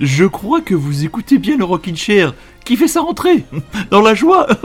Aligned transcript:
Je 0.00 0.24
crois 0.24 0.60
que 0.60 0.76
vous 0.76 1.04
écoutez 1.04 1.38
bien 1.38 1.56
le 1.56 1.64
Rockin' 1.64 1.96
Chair 1.96 2.32
qui 2.64 2.76
fait 2.76 2.86
sa 2.86 3.00
rentrée 3.00 3.44
dans 3.90 4.00
la 4.00 4.14
joie. 4.14 4.46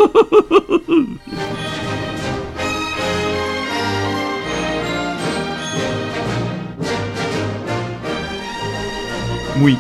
oui, 9.59 9.75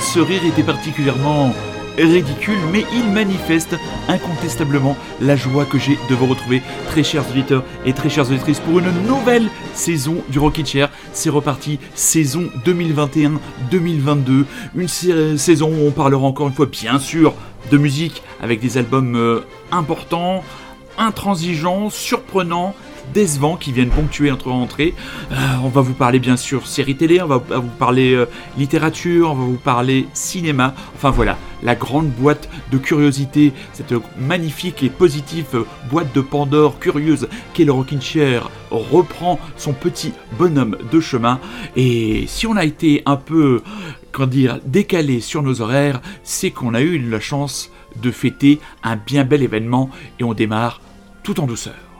ce 0.00 0.20
rire 0.20 0.44
était 0.46 0.62
particulièrement 0.62 1.52
ridicule, 1.98 2.58
mais 2.72 2.84
il 2.92 3.10
manifeste 3.10 3.76
incontestablement 4.08 4.96
la 5.20 5.34
joie 5.34 5.64
que 5.64 5.78
j'ai 5.78 5.98
de 6.08 6.14
vous 6.14 6.26
retrouver, 6.26 6.62
très 6.86 7.02
chers 7.02 7.28
auditeurs 7.30 7.64
et 7.84 7.92
très 7.92 8.08
chères 8.08 8.30
auditrices, 8.30 8.60
pour 8.60 8.78
une 8.78 8.92
nouvelle 9.06 9.48
saison 9.74 10.22
du 10.28 10.38
Rocket 10.38 10.66
Chair. 10.66 10.90
C'est 11.12 11.30
reparti, 11.30 11.78
saison 11.94 12.48
2021-2022, 12.64 14.44
une 14.74 14.88
saison 14.88 15.68
où 15.70 15.86
on 15.86 15.90
parlera 15.90 16.26
encore 16.26 16.48
une 16.48 16.54
fois, 16.54 16.66
bien 16.66 16.98
sûr, 16.98 17.34
de 17.70 17.78
musique 17.78 18.22
avec 18.40 18.60
des 18.60 18.78
albums 18.78 19.16
euh, 19.16 19.40
importants, 19.70 20.42
intransigeants, 20.98 21.90
surprenants 21.90 22.74
décevants 23.12 23.56
qui 23.56 23.72
viennent 23.72 23.90
ponctuer 23.90 24.30
notre 24.30 24.50
rentrée. 24.50 24.94
Euh, 25.32 25.34
on 25.62 25.68
va 25.68 25.80
vous 25.80 25.94
parler 25.94 26.18
bien 26.18 26.36
sûr 26.36 26.66
série 26.66 26.96
télé, 26.96 27.20
on 27.20 27.26
va 27.26 27.38
vous 27.38 27.68
parler 27.78 28.14
euh, 28.14 28.26
littérature, 28.56 29.32
on 29.32 29.34
va 29.34 29.44
vous 29.44 29.56
parler 29.56 30.06
cinéma. 30.14 30.74
Enfin 30.94 31.10
voilà, 31.10 31.36
la 31.62 31.74
grande 31.74 32.08
boîte 32.08 32.48
de 32.70 32.78
curiosité, 32.78 33.52
cette 33.72 33.94
magnifique 34.18 34.82
et 34.82 34.90
positive 34.90 35.64
boîte 35.90 36.14
de 36.14 36.20
Pandore 36.20 36.78
curieuse 36.78 37.28
qu'est 37.52 37.64
le 37.64 37.72
Rockin' 37.72 38.00
reprend 38.70 39.38
son 39.56 39.72
petit 39.72 40.12
bonhomme 40.38 40.76
de 40.90 41.00
chemin. 41.00 41.40
Et 41.76 42.24
si 42.26 42.46
on 42.46 42.56
a 42.56 42.64
été 42.64 43.02
un 43.06 43.16
peu, 43.16 43.62
comment 44.12 44.26
dire, 44.26 44.58
décalé 44.64 45.20
sur 45.20 45.42
nos 45.42 45.60
horaires, 45.60 46.00
c'est 46.22 46.50
qu'on 46.50 46.74
a 46.74 46.80
eu 46.80 46.98
la 46.98 47.20
chance 47.20 47.70
de 48.02 48.10
fêter 48.10 48.60
un 48.82 48.96
bien 48.96 49.24
bel 49.24 49.42
événement 49.42 49.90
et 50.18 50.24
on 50.24 50.34
démarre 50.34 50.80
tout 51.22 51.40
en 51.40 51.46
douceur. 51.46 51.93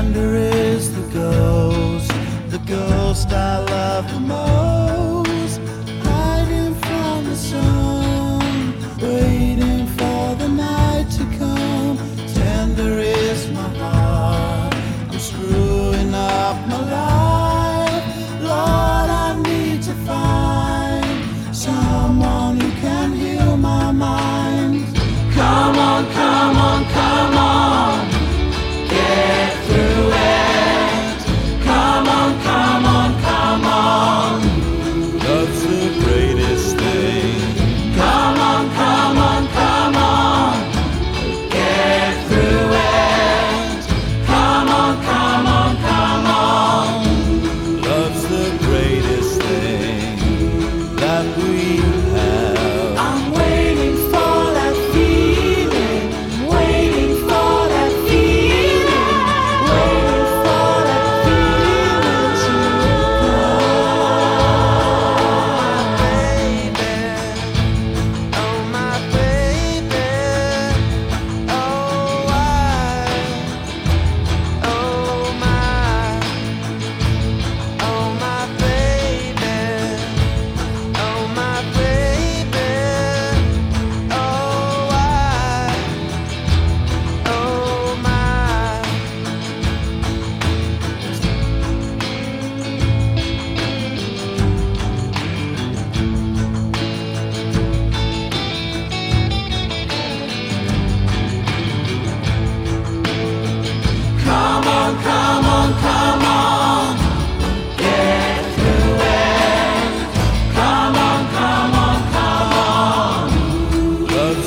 tender 0.00 0.34
is 0.34 0.94
the 0.94 1.06
ghost, 1.12 2.10
the 2.48 2.58
ghost 2.66 3.28
I 3.32 3.58
love 3.58 4.10
the 4.10 4.20
most. 4.20 4.49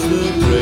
você. 0.09 0.52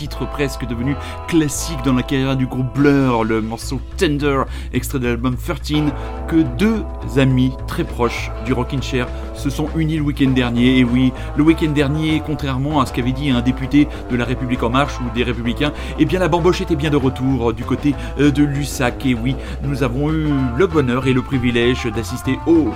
Titre 0.00 0.26
presque 0.26 0.66
devenu 0.66 0.96
classique 1.28 1.82
dans 1.84 1.92
la 1.92 2.02
carrière 2.02 2.34
du 2.34 2.46
groupe 2.46 2.72
Blur, 2.74 3.22
le 3.22 3.42
morceau 3.42 3.82
Tender, 3.98 4.44
extrait 4.72 4.98
de 4.98 5.08
l'album 5.08 5.36
13, 5.36 5.92
que 6.26 6.36
deux 6.56 6.82
amis 7.18 7.52
très 7.66 7.84
proches 7.84 8.30
du 8.46 8.54
Rockin' 8.54 8.80
Chair 8.80 9.06
se 9.34 9.50
sont 9.50 9.68
unis 9.76 9.96
le 9.96 10.02
week-end 10.02 10.30
dernier. 10.30 10.78
Et 10.78 10.84
oui, 10.84 11.12
le 11.36 11.42
week-end 11.42 11.72
dernier, 11.72 12.22
contrairement 12.24 12.80
à 12.80 12.86
ce 12.86 12.94
qu'avait 12.94 13.12
dit 13.12 13.28
un 13.28 13.42
député 13.42 13.88
de 14.10 14.16
la 14.16 14.24
République 14.24 14.62
En 14.62 14.70
Marche 14.70 14.98
ou 15.02 15.14
des 15.14 15.22
Républicains, 15.22 15.74
eh 15.98 16.06
bien 16.06 16.18
la 16.18 16.28
bamboche 16.28 16.62
était 16.62 16.76
bien 16.76 16.88
de 16.88 16.96
retour 16.96 17.52
du 17.52 17.64
côté 17.64 17.94
euh, 18.18 18.30
de 18.30 18.42
Lussac. 18.42 19.04
Et 19.04 19.12
oui, 19.12 19.36
nous 19.64 19.82
avons 19.82 20.10
eu 20.10 20.28
le 20.56 20.66
bonheur 20.66 21.08
et 21.08 21.12
le 21.12 21.20
privilège 21.20 21.84
d'assister 21.94 22.38
au 22.46 22.70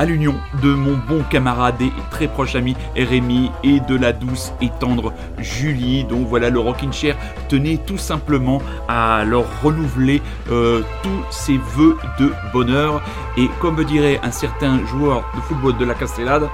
à 0.00 0.06
l'union 0.06 0.34
de 0.62 0.72
mon 0.72 0.96
bon 0.96 1.22
camarade 1.28 1.80
et 1.82 1.92
très 2.10 2.26
proche 2.26 2.54
ami 2.54 2.74
Rémi 2.96 3.50
et 3.62 3.80
de 3.80 3.94
la 3.94 4.14
douce 4.14 4.50
et 4.62 4.70
tendre 4.80 5.12
Julie. 5.38 6.04
Donc 6.04 6.26
voilà, 6.26 6.48
le 6.48 6.58
Rockin' 6.58 6.90
Chair 6.90 7.16
tenait 7.50 7.76
tout 7.76 7.98
simplement 7.98 8.62
à 8.88 9.24
leur 9.26 9.44
renouveler 9.62 10.22
euh, 10.50 10.80
tous 11.02 11.22
ses 11.30 11.58
voeux 11.58 11.98
de 12.18 12.32
bonheur. 12.50 13.02
Et 13.36 13.50
comme 13.60 13.84
dirait 13.84 14.18
un 14.22 14.30
certain 14.30 14.82
joueur 14.86 15.22
de 15.36 15.40
football 15.42 15.76
de 15.76 15.84
la 15.84 15.92
Castellade, 15.92 16.48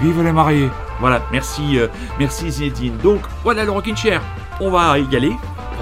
vive 0.00 0.22
les 0.22 0.32
mariés. 0.32 0.70
Voilà, 1.00 1.20
merci, 1.32 1.80
euh, 1.80 1.88
merci 2.20 2.48
Zinedine. 2.48 2.96
Donc 2.98 3.22
voilà 3.42 3.64
le 3.64 3.72
Rockin' 3.72 3.96
Chair. 3.96 4.22
On 4.60 4.70
va 4.70 4.96
y 5.00 5.16
aller. 5.16 5.32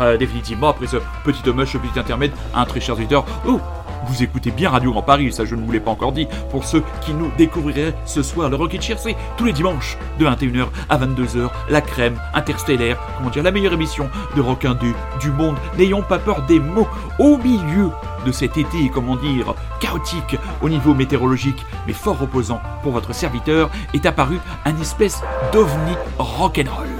Euh, 0.00 0.16
définitivement 0.16 0.68
après 0.68 0.86
ce 0.86 0.98
petit 1.24 1.48
hommage, 1.48 1.72
ce 1.72 1.78
petit 1.78 1.98
intermède, 1.98 2.32
un 2.54 2.64
très 2.64 2.80
cher 2.80 2.94
auditeur. 2.94 3.24
Oh, 3.46 3.60
vous 4.08 4.22
écoutez 4.22 4.50
bien 4.50 4.70
Radio 4.70 4.92
Grand 4.92 5.02
Paris, 5.02 5.32
ça 5.32 5.44
je 5.44 5.54
ne 5.54 5.64
vous 5.64 5.72
l'ai 5.72 5.80
pas 5.80 5.90
encore 5.90 6.12
dit. 6.12 6.28
Pour 6.50 6.64
ceux 6.64 6.82
qui 7.00 7.12
nous 7.12 7.30
découvriraient 7.36 7.94
ce 8.04 8.22
soir, 8.22 8.48
le 8.48 8.56
Rocket 8.56 8.80
Chair, 8.80 8.98
c'est 8.98 9.16
tous 9.36 9.44
les 9.44 9.52
dimanches 9.52 9.98
de 10.18 10.26
21h 10.26 10.66
à 10.88 10.98
22h, 10.98 11.48
la 11.70 11.80
crème 11.80 12.18
interstellaire, 12.34 12.98
comment 13.18 13.30
dire, 13.30 13.42
la 13.42 13.50
meilleure 13.50 13.72
émission 13.72 14.08
de 14.36 14.40
rock 14.40 14.66
du 15.20 15.30
monde. 15.30 15.56
N'ayons 15.76 16.02
pas 16.02 16.18
peur 16.18 16.42
des 16.46 16.60
mots. 16.60 16.88
Au 17.18 17.36
milieu 17.38 17.90
de 18.24 18.32
cet 18.32 18.56
été, 18.56 18.90
comment 18.92 19.16
dire, 19.16 19.54
chaotique 19.80 20.36
au 20.62 20.68
niveau 20.68 20.94
météorologique, 20.94 21.64
mais 21.86 21.92
fort 21.92 22.18
reposant 22.18 22.60
pour 22.82 22.92
votre 22.92 23.14
serviteur, 23.14 23.70
est 23.94 24.06
apparu 24.06 24.38
un 24.64 24.76
espèce 24.80 25.22
d'ovni 25.52 25.94
rock'n'roll. 26.18 26.95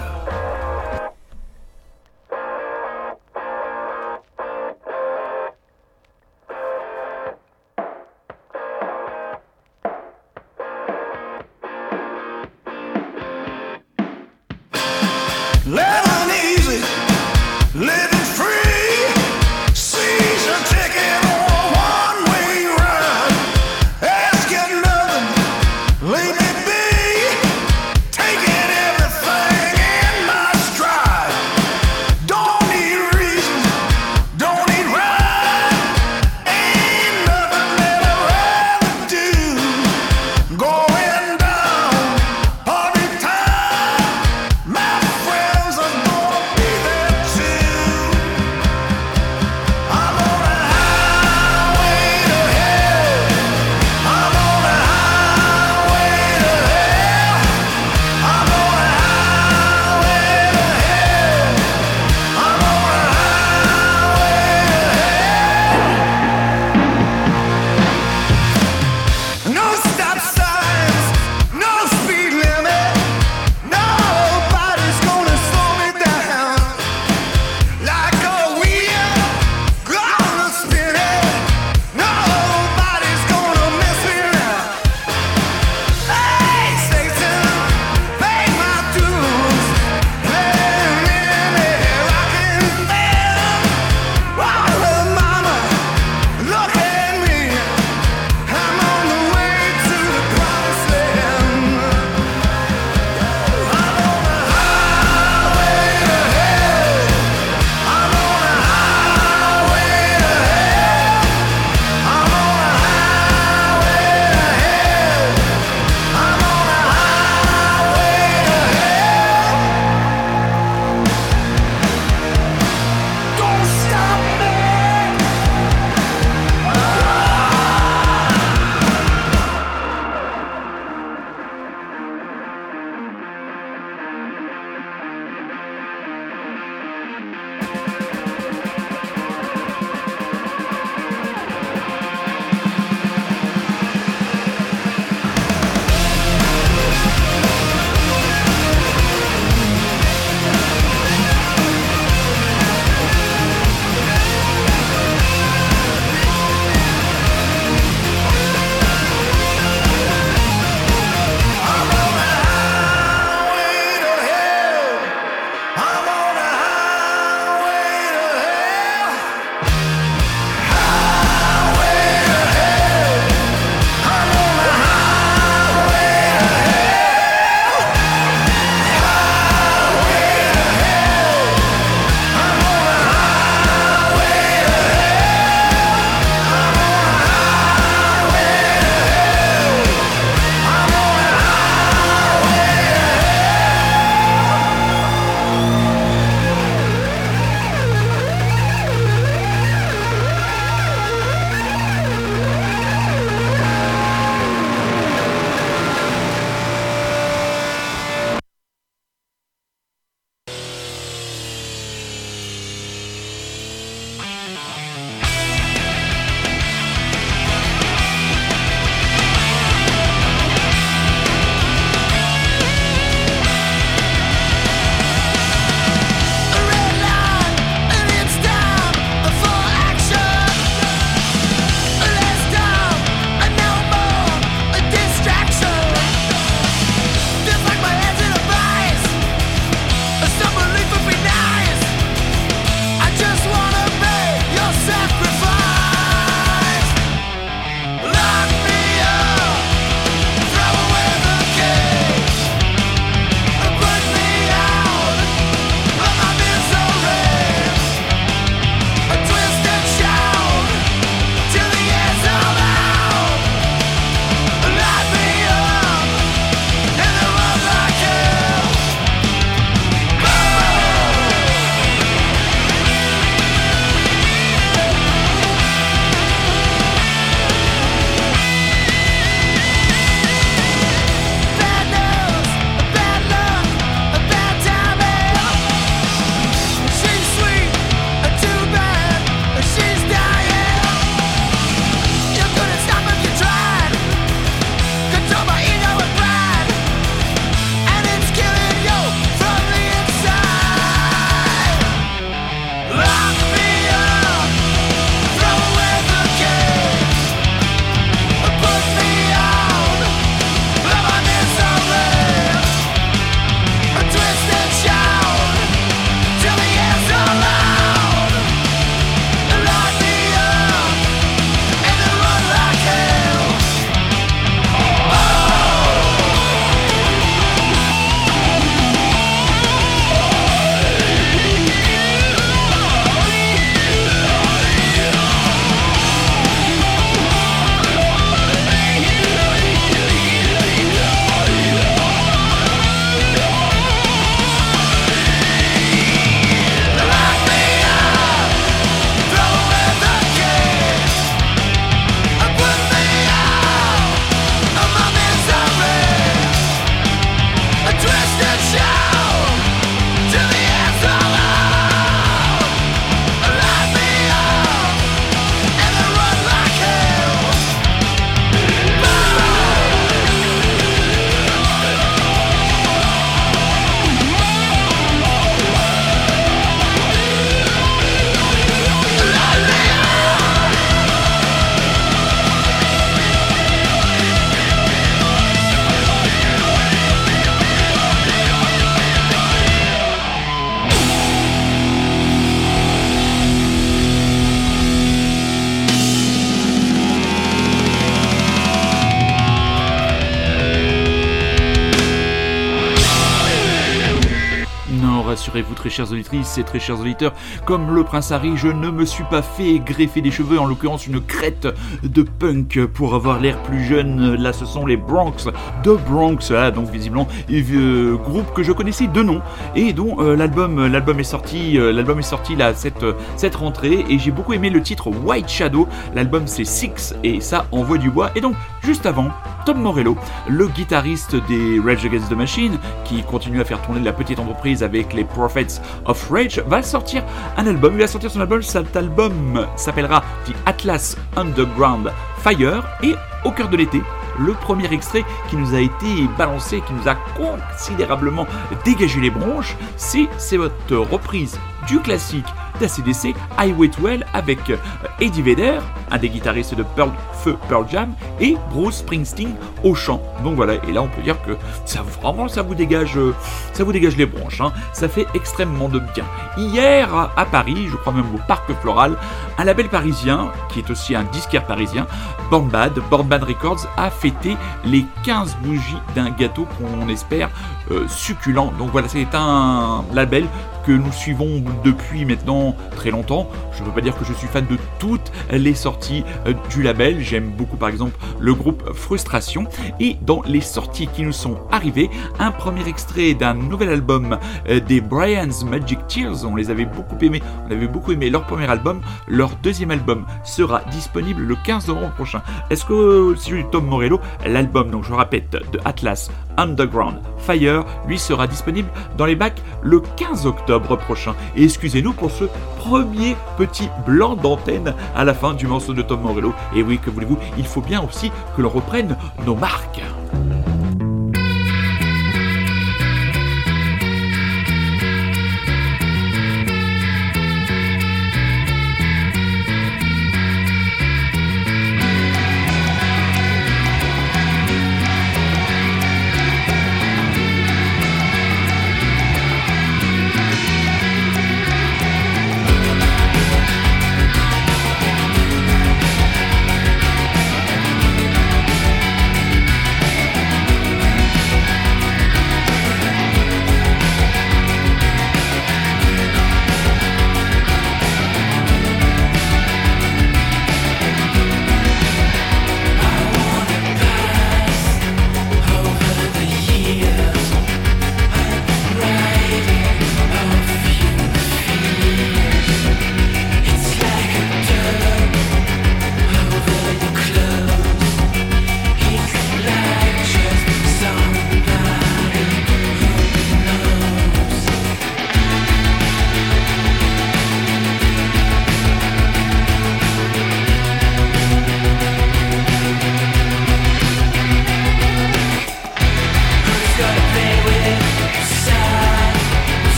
Très 405.87 405.95
chères 405.95 406.11
auditrices 406.11 406.59
et 406.59 406.64
très 406.64 406.81
chers 406.81 406.99
auditeurs, 406.99 407.33
comme 407.64 407.95
le 407.95 408.02
prince 408.02 408.33
Harry, 408.33 408.57
je 408.57 408.66
ne 408.66 408.90
me 408.90 409.05
suis 409.05 409.23
pas 409.23 409.40
fait 409.40 409.78
greffer 409.78 410.21
des 410.21 410.33
cheveux, 410.33 410.59
en 410.59 410.66
l'occurrence 410.66 411.07
une 411.07 411.21
crête 411.21 411.69
de 412.02 412.23
punk 412.23 412.87
pour 412.87 413.14
avoir 413.14 413.38
l'air 413.38 413.62
plus 413.62 413.85
jeune. 413.85 414.35
Là, 414.35 414.52
ce 414.52 414.66
sont 414.66 414.85
les 414.85 414.97
Bronx, 414.97 415.49
de 415.85 415.93
Bronx, 415.93 416.50
ah, 416.50 416.73
donc 416.73 416.90
visiblement, 416.90 417.28
euh, 417.52 418.17
groupe 418.17 418.52
que 418.52 418.65
je 418.65 418.73
connaissais 418.73 419.06
de 419.06 419.23
nom 419.23 419.43
et 419.76 419.93
dont 419.93 420.17
euh, 420.19 420.34
l'album, 420.34 420.89
l'album 420.89 421.21
est 421.21 421.25
sorti, 421.25 421.78
euh, 421.78 421.93
l'album 421.93 422.19
est 422.19 422.23
sorti 422.23 422.56
là 422.56 422.75
cette, 422.75 423.06
cette 423.37 423.54
rentrée 423.54 424.04
et 424.08 424.19
j'ai 424.19 424.32
beaucoup 424.32 424.54
aimé 424.54 424.71
le 424.71 424.82
titre 424.82 425.08
White 425.08 425.49
Shadow. 425.49 425.87
L'album 426.17 426.49
c'est 426.49 426.65
Six 426.65 427.15
et 427.23 427.41
ça 427.41 427.67
envoie 427.71 427.99
du 427.99 428.11
bois. 428.11 428.32
Et 428.34 428.41
donc, 428.41 428.56
juste 428.82 429.06
avant, 429.06 429.28
Tom 429.67 429.80
Morello, 429.80 430.17
le 430.49 430.67
guitariste 430.67 431.37
des 431.49 431.80
Rage 431.84 432.04
Against 432.04 432.28
the 432.28 432.37
Machine, 432.37 432.78
qui 433.04 433.23
continue 433.23 433.61
à 433.61 433.65
faire 433.65 433.80
tourner 433.82 434.00
la 434.00 434.13
petite 434.13 434.39
entreprise 434.39 434.82
avec 434.82 435.13
les 435.13 435.25
Prophets 435.25 435.75
of 436.04 436.30
Rage, 436.30 436.62
va 436.67 436.82
sortir 436.82 437.23
un 437.56 437.67
album. 437.67 437.95
Il 437.95 438.00
va 438.00 438.06
sortir 438.06 438.30
son 438.30 438.41
album. 438.41 438.62
Cet 438.62 438.97
album 438.97 439.67
s'appellera 439.76 440.23
The 440.47 440.52
Atlas 440.67 441.17
Underground 441.36 442.12
Fire. 442.39 442.84
Et 443.02 443.15
au 443.45 443.50
cœur 443.50 443.69
de 443.69 443.76
l'été, 443.76 444.02
le 444.39 444.52
premier 444.52 444.93
extrait 444.93 445.25
qui 445.49 445.56
nous 445.56 445.75
a 445.75 445.80
été 445.80 446.28
balancé, 446.36 446.82
qui 446.86 446.93
nous 446.93 447.08
a 447.08 447.15
considérablement 447.36 448.47
dégagé 448.84 449.21
les 449.21 449.30
bronches, 449.30 449.76
c'est 449.97 450.56
votre 450.56 450.97
reprise 450.97 451.58
du 451.86 452.00
classique 452.00 452.47
d'ACDC 452.78 453.34
Highway 453.58 453.89
to 453.89 454.06
Hell 454.06 454.26
avec 454.32 454.71
euh, 454.71 454.76
Eddie 455.21 455.43
Vedder, 455.43 455.78
un 456.10 456.19
des 456.19 456.28
guitaristes 456.28 456.75
de 456.75 456.82
Pearl, 456.82 457.10
Feu 457.32 457.56
Pearl 457.69 457.86
Jam, 457.91 458.12
et 458.41 458.56
Bruce 458.71 458.99
Springsteen 458.99 459.54
au 459.84 459.95
chant. 459.95 460.23
Donc 460.43 460.56
voilà, 460.56 460.75
et 460.75 460.93
là 460.93 461.02
on 461.02 461.08
peut 461.08 461.23
dire 461.23 461.41
que 461.43 461.56
ça 461.84 462.02
vraiment 462.02 462.49
ça 462.49 462.62
vous 462.62 462.75
dégage, 462.75 463.17
euh, 463.17 463.34
ça 463.73 463.84
vous 463.84 463.93
dégage 463.93 464.17
les 464.17 464.26
bronches. 464.26 464.60
Hein. 464.60 464.73
Ça 464.93 465.08
fait 465.08 465.26
extrêmement 465.34 465.89
de 465.89 465.99
bien. 465.99 466.25
Hier 466.56 467.08
à 467.36 467.45
Paris, 467.47 467.86
je 467.91 467.97
crois 467.97 468.12
même 468.12 468.34
au 468.34 468.39
Parc 468.47 468.73
Floral, 468.80 469.17
un 469.58 469.65
label 469.65 469.89
parisien 469.89 470.50
qui 470.71 470.80
est 470.80 470.91
aussi 470.91 471.15
un 471.15 471.25
disquaire 471.25 471.67
parisien, 471.67 472.06
Born 472.50 472.69
Bad 472.69 473.43
Records, 473.43 473.86
a 473.97 474.10
fêté 474.10 474.56
les 474.84 475.04
15 475.25 475.56
bougies 475.62 475.99
d'un 476.15 476.30
gâteau 476.30 476.67
qu'on 476.78 477.08
espère 477.08 477.50
euh, 477.91 478.07
succulent. 478.09 478.73
Donc 478.79 478.91
voilà, 478.91 479.09
c'est 479.09 479.27
un 479.35 480.05
label 480.13 480.47
que 480.87 480.93
nous 480.93 481.13
suivons 481.13 481.63
depuis 481.85 482.25
maintenant 482.25 482.77
très 482.95 483.11
longtemps. 483.11 483.51
Je 483.73 483.83
ne 483.83 483.87
veux 483.87 483.93
pas 483.93 484.01
dire 484.01 484.17
que 484.17 484.25
je 484.25 484.33
suis 484.33 484.47
fan 484.47 484.65
de 484.71 484.79
toutes 485.01 485.33
les 485.51 485.75
sorties 485.75 486.25
euh, 486.47 486.55
du 486.71 486.83
label. 486.83 487.21
J'aime 487.21 487.51
beaucoup 487.51 487.77
par 487.77 487.89
exemple 487.89 488.17
le 488.39 488.55
groupe 488.55 488.93
Frustration. 488.95 489.67
Et 489.99 490.17
dans 490.23 490.43
les 490.47 490.61
sorties 490.61 491.09
qui 491.09 491.23
nous 491.23 491.33
sont 491.33 491.59
arrivées, 491.73 492.09
un 492.39 492.53
premier 492.53 492.87
extrait 492.89 493.35
d'un 493.35 493.55
nouvel 493.55 493.89
album 493.89 494.39
euh, 494.69 494.79
des 494.81 495.01
Brian's 495.01 495.65
Magic 495.65 496.07
Tears. 496.07 496.45
On 496.45 496.55
les 496.55 496.71
avait 496.71 496.85
beaucoup 496.85 497.17
aimés. 497.21 497.43
On 497.69 497.73
avait 497.73 497.89
beaucoup 497.89 498.13
aimé 498.13 498.31
leur 498.31 498.45
premier 498.45 498.71
album. 498.71 499.01
Leur 499.27 499.51
deuxième 499.57 499.91
album 499.91 500.25
sera 500.45 500.83
disponible 500.93 501.43
le 501.43 501.57
15 501.65 501.89
novembre 501.89 502.15
prochain. 502.15 502.43
Est-ce 502.71 502.85
que 502.85 503.35
si 503.37 503.51
je 503.51 503.57
Tom 503.73 503.87
Morello, 503.87 504.21
l'album, 504.45 504.91
donc 504.91 505.05
je 505.05 505.13
répète, 505.13 505.51
de 505.51 505.81
Atlas 505.85 506.31
Underground 506.57 507.17
Fire, 507.39 507.75
lui 508.06 508.19
sera 508.19 508.47
disponible 508.47 508.89
dans 509.17 509.26
les 509.26 509.36
bacs 509.36 509.62
le 509.82 510.00
15 510.00 510.47
octobre 510.47 510.97
prochain. 510.97 511.34
Et 511.56 511.65
excusez-nous 511.65 512.12
pour 512.12 512.30
ce 512.30 512.45
premier 512.78 513.36
petit 513.56 513.89
blanc 514.06 514.36
d'antenne 514.36 514.95
à 515.15 515.25
la 515.25 515.34
fin 515.34 515.54
du 515.54 515.67
morceau 515.67 515.93
de 515.93 516.02
Tom 516.02 516.21
Morello. 516.21 516.54
Et 516.75 516.82
oui, 516.82 516.99
que 516.99 517.10
voulez-vous, 517.10 517.39
il 517.58 517.67
faut 517.67 517.80
bien 517.80 518.02
aussi 518.02 518.30
que 518.56 518.62
l'on 518.62 518.71
reprenne 518.71 519.17
nos 519.45 519.54
marques. 519.54 520.02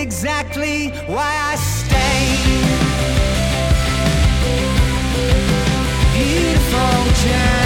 Exactly 0.00 0.88
why 1.06 1.32
I 1.50 1.56
stay. 1.56 2.20
Beautiful 6.14 7.59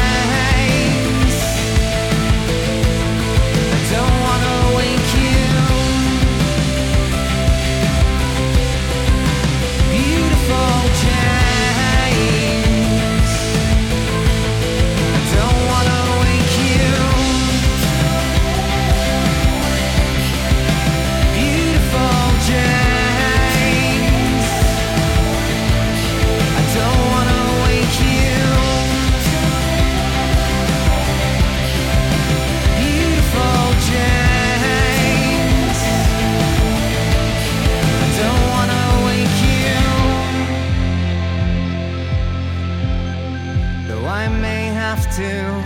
till 45.16 45.63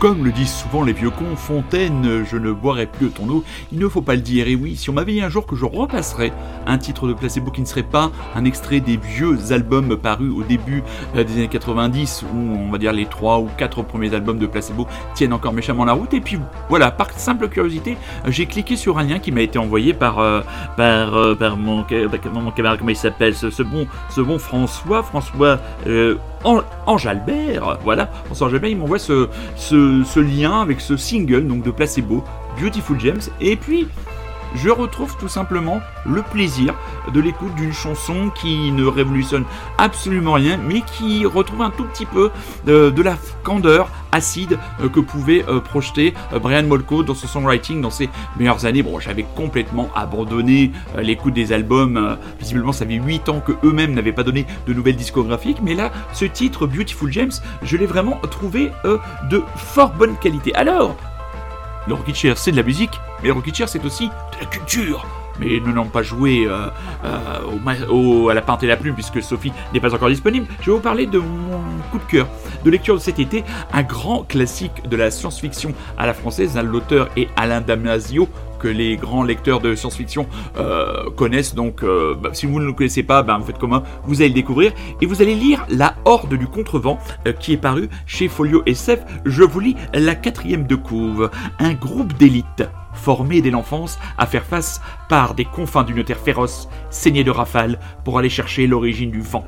Comme 0.00 0.24
le 0.24 0.32
disent 0.32 0.54
souvent 0.54 0.82
les 0.82 0.94
vieux 0.94 1.10
cons, 1.10 1.36
Fontaine, 1.36 2.24
je 2.24 2.38
ne 2.38 2.52
boirai 2.52 2.86
plus 2.86 3.10
ton 3.10 3.28
eau, 3.28 3.44
il 3.70 3.78
ne 3.78 3.86
faut 3.86 4.00
pas 4.00 4.14
le 4.14 4.22
dire. 4.22 4.48
Et 4.48 4.54
oui, 4.54 4.74
si 4.74 4.88
on 4.88 4.94
m'avait 4.94 5.12
dit 5.12 5.20
un 5.20 5.28
jour 5.28 5.44
que 5.44 5.54
je 5.54 5.66
repasserais 5.66 6.32
un 6.66 6.78
titre 6.78 7.06
de 7.06 7.12
placebo 7.12 7.50
qui 7.50 7.60
ne 7.60 7.66
serait 7.66 7.82
pas 7.82 8.10
un 8.34 8.46
extrait 8.46 8.80
des 8.80 8.96
vieux 8.96 9.52
albums 9.52 9.98
parus 9.98 10.32
au 10.34 10.42
début 10.42 10.82
euh, 11.16 11.22
des 11.22 11.34
années 11.34 11.48
90, 11.48 12.24
où 12.32 12.34
on 12.34 12.70
va 12.70 12.78
dire 12.78 12.94
les 12.94 13.04
trois 13.04 13.40
ou 13.40 13.48
quatre 13.58 13.82
premiers 13.82 14.14
albums 14.14 14.38
de 14.38 14.46
placebo 14.46 14.86
tiennent 15.14 15.34
encore 15.34 15.52
méchamment 15.52 15.84
la 15.84 15.92
route. 15.92 16.14
Et 16.14 16.22
puis 16.22 16.38
voilà, 16.70 16.90
par 16.90 17.10
simple 17.10 17.48
curiosité, 17.48 17.98
j'ai 18.26 18.46
cliqué 18.46 18.76
sur 18.76 18.96
un 18.96 19.02
lien 19.02 19.18
qui 19.18 19.32
m'a 19.32 19.42
été 19.42 19.58
envoyé 19.58 19.92
par, 19.92 20.18
euh, 20.18 20.40
par, 20.78 21.14
euh, 21.14 21.34
par 21.34 21.58
mon, 21.58 21.84
mon, 22.32 22.50
camarade, 22.52 22.78
comment 22.78 22.88
il 22.88 22.96
s'appelle, 22.96 23.34
ce, 23.34 23.62
bon, 23.62 23.86
ce 24.08 24.22
bon 24.22 24.38
François, 24.38 25.02
François 25.02 25.58
Ange 26.86 27.06
Albert, 27.06 27.78
voilà, 27.84 28.06
François 28.24 28.46
Ange 28.46 28.54
Albert, 28.54 28.70
il 28.70 28.78
m'envoie 28.78 28.98
ce, 28.98 29.28
ce, 29.56 29.89
lien 30.20 30.60
avec 30.60 30.80
ce 30.80 30.96
single 30.96 31.46
donc 31.46 31.62
de 31.62 31.70
Placebo, 31.70 32.24
Beautiful 32.60 32.98
James, 33.00 33.20
et 33.40 33.56
puis 33.56 33.86
je 34.54 34.70
retrouve 34.70 35.16
tout 35.16 35.28
simplement 35.28 35.80
le 36.06 36.22
plaisir 36.22 36.74
de 37.12 37.20
l'écoute 37.20 37.54
d'une 37.54 37.72
chanson 37.72 38.30
qui 38.30 38.72
ne 38.72 38.84
révolutionne 38.84 39.44
absolument 39.78 40.34
rien, 40.34 40.56
mais 40.56 40.82
qui 40.82 41.26
retrouve 41.26 41.62
un 41.62 41.70
tout 41.70 41.84
petit 41.84 42.06
peu 42.06 42.30
de, 42.66 43.02
la 43.02 43.16
candeur 43.44 43.88
acide 44.12 44.58
euh, 44.82 44.88
que 44.88 45.00
pouvait 45.00 45.44
euh, 45.48 45.60
projeter 45.60 46.12
euh, 46.32 46.38
Brian 46.38 46.64
Molko 46.64 47.02
dans 47.02 47.14
son 47.14 47.26
songwriting 47.26 47.80
dans 47.80 47.90
ses 47.90 48.10
meilleures 48.38 48.66
années. 48.66 48.82
Bon, 48.82 49.00
j'avais 49.00 49.24
complètement 49.34 49.88
abandonné 49.94 50.72
l'écoute 50.98 51.32
des 51.32 51.52
albums. 51.52 52.18
visiblement, 52.38 52.72
ça 52.72 52.84
fait 52.84 52.94
8 52.94 53.28
ans 53.28 53.40
que 53.40 53.52
eux-mêmes 53.64 53.94
n'avaient 53.94 54.12
pas 54.12 54.22
donné 54.22 54.46
de 54.66 54.74
nouvelles 54.74 54.96
discographiques, 54.96 55.58
mais 55.62 55.74
là, 55.74 55.90
ce 56.12 56.24
titre, 56.24 56.66
Beautiful 56.66 57.10
James, 57.12 57.32
je 57.62 57.76
l'ai 57.76 57.86
vraiment 57.86 58.20
trouvé 58.30 58.70
de 58.84 59.42
fort 59.56 59.92
bonne 59.92 60.16
qualité. 60.16 60.54
Alors, 60.54 60.96
le 61.90 61.96
Rocket 61.96 62.14
Chair, 62.14 62.38
c'est 62.38 62.52
de 62.52 62.56
la 62.56 62.62
musique, 62.62 63.00
mais 63.20 63.28
le 63.28 63.34
Rocket 63.34 63.54
Chair, 63.54 63.68
c'est 63.68 63.84
aussi 63.84 64.06
de 64.06 64.40
la 64.40 64.46
culture. 64.46 65.19
Mais 65.40 65.60
nous 65.60 65.68
n'allons 65.68 65.86
pas 65.86 66.02
joué 66.02 66.46
euh, 66.46 66.68
euh, 67.04 68.28
à 68.28 68.34
la 68.34 68.42
pinte 68.42 68.62
et 68.62 68.66
la 68.66 68.76
plume 68.76 68.94
puisque 68.94 69.22
Sophie 69.22 69.52
n'est 69.72 69.80
pas 69.80 69.94
encore 69.94 70.08
disponible. 70.08 70.46
Je 70.60 70.66
vais 70.66 70.76
vous 70.76 70.82
parler 70.82 71.06
de 71.06 71.18
mon 71.18 71.60
coup 71.90 71.98
de 71.98 72.10
cœur 72.10 72.28
de 72.64 72.70
lecture 72.70 72.94
de 72.94 73.00
cet 73.00 73.18
été, 73.18 73.42
un 73.72 73.82
grand 73.82 74.24
classique 74.24 74.88
de 74.88 74.96
la 74.96 75.10
science-fiction 75.10 75.74
à 75.96 76.06
la 76.06 76.14
française. 76.14 76.58
L'auteur 76.62 77.08
est 77.16 77.28
Alain 77.36 77.62
Damasio, 77.62 78.28
que 78.58 78.68
les 78.68 78.96
grands 78.98 79.22
lecteurs 79.22 79.60
de 79.60 79.74
science-fiction 79.74 80.26
euh, 80.58 81.08
connaissent. 81.16 81.54
Donc, 81.54 81.82
bah, 81.82 82.30
si 82.34 82.44
vous 82.44 82.60
ne 82.60 82.66
le 82.66 82.72
connaissez 82.74 83.02
pas, 83.02 83.22
bah, 83.22 83.38
en 83.40 83.42
fait, 83.42 83.56
comment 83.58 83.82
vous 84.04 84.20
allez 84.20 84.28
le 84.28 84.34
découvrir 84.34 84.72
et 85.00 85.06
vous 85.06 85.22
allez 85.22 85.34
lire 85.34 85.64
La 85.70 85.94
Horde 86.04 86.34
du 86.34 86.46
Contrevent 86.46 86.98
qui 87.38 87.54
est 87.54 87.56
paru 87.56 87.88
chez 88.06 88.28
Folio 88.28 88.62
SF. 88.66 89.00
Je 89.24 89.42
vous 89.42 89.60
lis 89.60 89.76
la 89.94 90.14
quatrième 90.14 90.66
de 90.66 90.74
couve. 90.74 91.30
Un 91.58 91.72
groupe 91.72 92.12
d'élite 92.18 92.64
formé 93.00 93.40
dès 93.40 93.50
l'enfance 93.50 93.98
à 94.18 94.26
faire 94.26 94.44
face 94.44 94.80
par 95.08 95.34
des 95.34 95.44
confins 95.44 95.82
d'une 95.82 96.04
terre 96.04 96.18
féroce, 96.18 96.68
saignée 96.90 97.24
de 97.24 97.30
rafales, 97.30 97.78
pour 98.04 98.18
aller 98.18 98.28
chercher 98.28 98.66
l'origine 98.66 99.10
du 99.10 99.20
vent. 99.20 99.44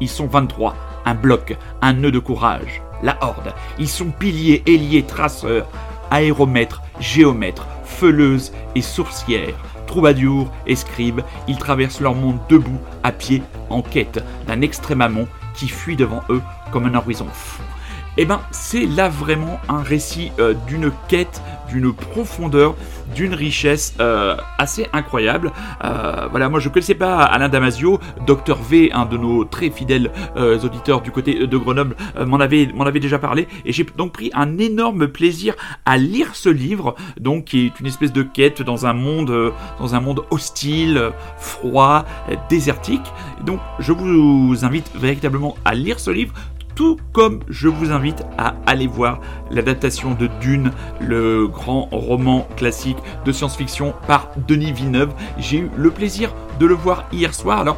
Ils 0.00 0.08
sont 0.08 0.26
23, 0.26 0.74
un 1.04 1.14
bloc, 1.14 1.56
un 1.80 1.92
nœud 1.94 2.12
de 2.12 2.18
courage, 2.18 2.82
la 3.02 3.16
horde. 3.22 3.54
Ils 3.78 3.88
sont 3.88 4.10
piliers, 4.10 4.62
ailiers, 4.66 5.04
traceurs, 5.04 5.68
aéromètres, 6.10 6.82
géomètres, 7.00 7.66
feuleuses 7.84 8.52
et 8.74 8.82
sourcières, 8.82 9.54
troubadours 9.86 10.50
et 10.66 10.74
ils 11.48 11.58
traversent 11.58 12.00
leur 12.00 12.14
monde 12.14 12.38
debout, 12.48 12.80
à 13.02 13.12
pied, 13.12 13.42
en 13.70 13.82
quête 13.82 14.24
d'un 14.46 14.60
extrême 14.60 15.02
amont 15.02 15.28
qui 15.54 15.68
fuit 15.68 15.96
devant 15.96 16.22
eux 16.30 16.42
comme 16.70 16.86
un 16.86 16.94
horizon 16.94 17.26
fou. 17.32 17.62
Eh 18.18 18.26
ben, 18.26 18.42
c'est 18.50 18.84
là 18.84 19.08
vraiment 19.08 19.58
un 19.70 19.82
récit 19.82 20.32
euh, 20.38 20.52
d'une 20.66 20.92
quête, 21.08 21.40
d'une 21.70 21.94
profondeur, 21.94 22.74
d'une 23.14 23.32
richesse 23.32 23.94
euh, 24.00 24.36
assez 24.58 24.86
incroyable. 24.92 25.50
Euh, 25.82 26.28
voilà, 26.30 26.50
moi 26.50 26.60
je 26.60 26.68
ne 26.68 26.74
connaissais 26.74 26.94
pas 26.94 27.22
Alain 27.22 27.48
Damasio, 27.48 28.00
Docteur 28.26 28.58
V, 28.62 28.90
un 28.92 29.06
de 29.06 29.16
nos 29.16 29.44
très 29.44 29.70
fidèles 29.70 30.10
auditeurs 30.36 31.00
du 31.00 31.10
côté 31.10 31.46
de 31.46 31.56
Grenoble, 31.56 31.96
m'en 32.26 32.38
avait, 32.40 33.00
déjà 33.00 33.18
parlé, 33.18 33.48
et 33.64 33.72
j'ai 33.72 33.86
donc 33.96 34.12
pris 34.12 34.30
un 34.34 34.58
énorme 34.58 35.08
plaisir 35.08 35.54
à 35.86 35.96
lire 35.96 36.34
ce 36.34 36.48
livre, 36.48 36.94
donc 37.18 37.46
qui 37.46 37.66
est 37.66 37.80
une 37.80 37.86
espèce 37.86 38.12
de 38.12 38.22
quête 38.22 38.62
dans 38.62 38.86
un 38.86 38.92
monde, 38.92 39.52
dans 39.78 39.94
un 39.94 40.00
monde 40.00 40.22
hostile, 40.30 41.12
froid, 41.38 42.04
désertique. 42.48 43.12
Donc 43.44 43.60
je 43.78 43.92
vous 43.92 44.64
invite 44.64 44.90
véritablement 44.94 45.56
à 45.64 45.74
lire 45.74 45.98
ce 46.00 46.10
livre 46.10 46.34
tout 46.74 46.98
comme 47.12 47.40
je 47.48 47.68
vous 47.68 47.90
invite 47.92 48.24
à 48.38 48.54
aller 48.66 48.86
voir 48.86 49.20
l'adaptation 49.50 50.14
de 50.14 50.28
Dune, 50.40 50.72
le 51.00 51.46
grand 51.46 51.88
roman 51.90 52.46
classique 52.56 52.98
de 53.24 53.32
science-fiction 53.32 53.94
par 54.06 54.28
Denis 54.48 54.72
Villeneuve. 54.72 55.12
J'ai 55.38 55.58
eu 55.58 55.70
le 55.76 55.90
plaisir 55.90 56.34
de 56.58 56.66
le 56.66 56.74
voir 56.74 57.04
hier 57.12 57.34
soir. 57.34 57.60
Alors, 57.60 57.76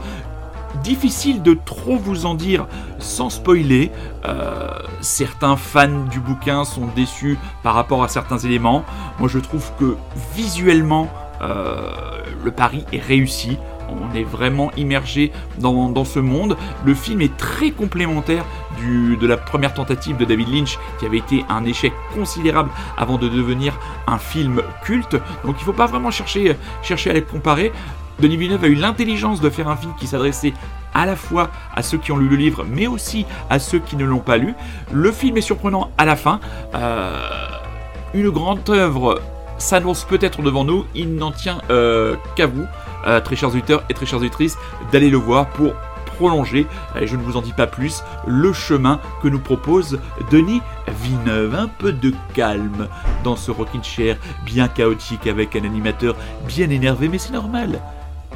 difficile 0.83 1.42
de 1.42 1.54
trop 1.54 1.96
vous 1.96 2.26
en 2.26 2.35
dire 2.35 2.66
sans 2.98 3.30
spoiler. 3.30 3.90
Euh, 4.24 4.70
certains 5.00 5.57
fans 5.57 6.04
du 6.11 6.20
bouquin 6.20 6.64
sont 6.64 6.87
déçus 6.94 7.38
par 7.62 7.74
rapport 7.74 8.02
à 8.02 8.09
certains 8.09 8.38
éléments. 8.38 8.85
Moi 9.18 9.28
je 9.28 9.38
trouve 9.38 9.70
que 9.78 9.96
visuellement 10.35 11.09
euh, 11.42 11.90
le 12.42 12.50
pari 12.50 12.85
est 12.92 13.02
réussi. 13.02 13.59
On 13.88 14.14
est 14.14 14.25
vraiment 14.25 14.70
immergé 14.77 15.33
dans, 15.59 16.05
ce 16.05 16.18
monde. 16.18 16.57
Le 16.85 16.94
film 16.94 17.20
est 17.20 17.37
très 17.37 17.70
complémentaire 17.70 18.44
de 18.81 19.27
la 19.27 19.37
première 19.37 19.75
tentative 19.75 20.16
de 20.16 20.25
David 20.25 20.49
Lynch, 20.49 20.79
qui 20.99 21.07
avait 21.07 21.18
été 21.18 21.44
un 21.49 21.64
échec 21.64 21.92
considérable 22.14 22.70
avant 22.97 23.18
de 23.18 23.29
devenir 23.29 23.79
un 24.07 24.18
film 24.18 24.62
culte. 24.83 25.16
Donc 25.44 25.57
il 25.59 25.61
ne 25.61 25.64
faut 25.64 25.73
pas 25.73 25.87
vraiment 25.87 26.11
chercher, 26.11 26.57
chercher 26.83 27.11
à 27.11 27.12
les 27.12 27.23
comparer. 27.23 27.73
Denis 28.20 28.37
Villeneuve 28.37 28.64
a 28.64 28.68
eu 28.68 28.75
l'intelligence 28.75 29.40
de 29.40 29.51
faire 29.51 29.68
un 29.68 29.77
film 29.77 29.92
qui 29.99 30.07
s'adressait 30.07 30.53
à 30.94 31.07
la 31.07 31.16
fois 31.16 31.51
à 31.75 31.83
ceux 31.83 31.99
qui 31.99 32.12
ont 32.12 32.16
lu 32.16 32.29
le 32.29 32.37
livre, 32.37 32.64
mais 32.68 32.87
aussi 32.87 33.27
à 33.51 33.59
ceux 33.59 33.81
qui 33.81 33.97
ne 33.97 34.05
l'ont 34.05 34.20
pas 34.20 34.37
lu. 34.37 34.55
Le 34.92 35.11
film 35.11 35.37
est 35.37 35.42
surprenant 35.42 35.90
à 35.99 36.05
la 36.05 36.16
fin. 36.16 36.40
Euh, 36.75 37.18
une 38.14 38.31
grande 38.31 38.61
œuvre 38.70 39.20
s'annonce 39.59 40.05
peut-être 40.05 40.40
devant 40.42 40.64
nous. 40.64 40.87
Il 40.94 41.16
n'en 41.16 41.33
tient 41.33 41.61
euh, 41.70 42.14
qu'à 42.37 42.47
vous, 42.47 42.64
très 43.25 43.37
chers 43.37 43.51
auditeurs 43.51 43.85
et 43.88 43.95
très 43.95 44.07
chères 44.07 44.19
auditrices, 44.19 44.57
d'aller 44.93 45.11
le 45.11 45.17
voir 45.17 45.49
pour 45.51 45.75
prolonger, 46.17 46.67
et 47.01 47.07
je 47.07 47.17
ne 47.17 47.23
vous 47.23 47.37
en 47.37 47.43
dis 47.43 47.53
pas 47.53 47.67
plus, 47.67 48.03
le 48.27 48.53
chemin 48.53 49.01
que 49.23 49.29
nous 49.29 49.40
propose 49.40 49.99
Denis 50.31 50.62
Villeneuve. 51.03 51.55
Un 51.55 51.69
peu 51.69 51.93
de 51.93 52.12
calme 52.35 52.88
dans 53.25 53.37
ce 53.37 53.51
rocking 53.51 53.83
chair 53.83 54.17
bien 54.45 54.69
chaotique 54.69 55.27
avec 55.27 55.57
un 55.57 55.64
animateur 55.64 56.14
bien 56.47 56.71
énervé, 56.71 57.09
mais 57.09 57.19
c'est 57.19 57.33
normal. 57.33 57.81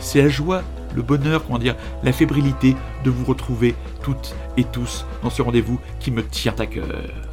C'est 0.00 0.22
la 0.22 0.28
joie, 0.28 0.62
le 0.94 1.02
bonheur, 1.02 1.44
comment 1.46 1.59
dire, 1.59 1.76
la 2.02 2.12
fébrilité 2.12 2.76
de 3.04 3.11
vous 3.11 3.24
retrouver 3.24 3.74
toutes 4.02 4.35
et 4.57 4.64
tous 4.64 5.07
dans 5.22 5.31
ce 5.31 5.42
rendez-vous 5.42 5.81
qui 6.00 6.11
me 6.11 6.24
tient 6.24 6.54
à 6.59 6.66
cœur. 6.66 7.27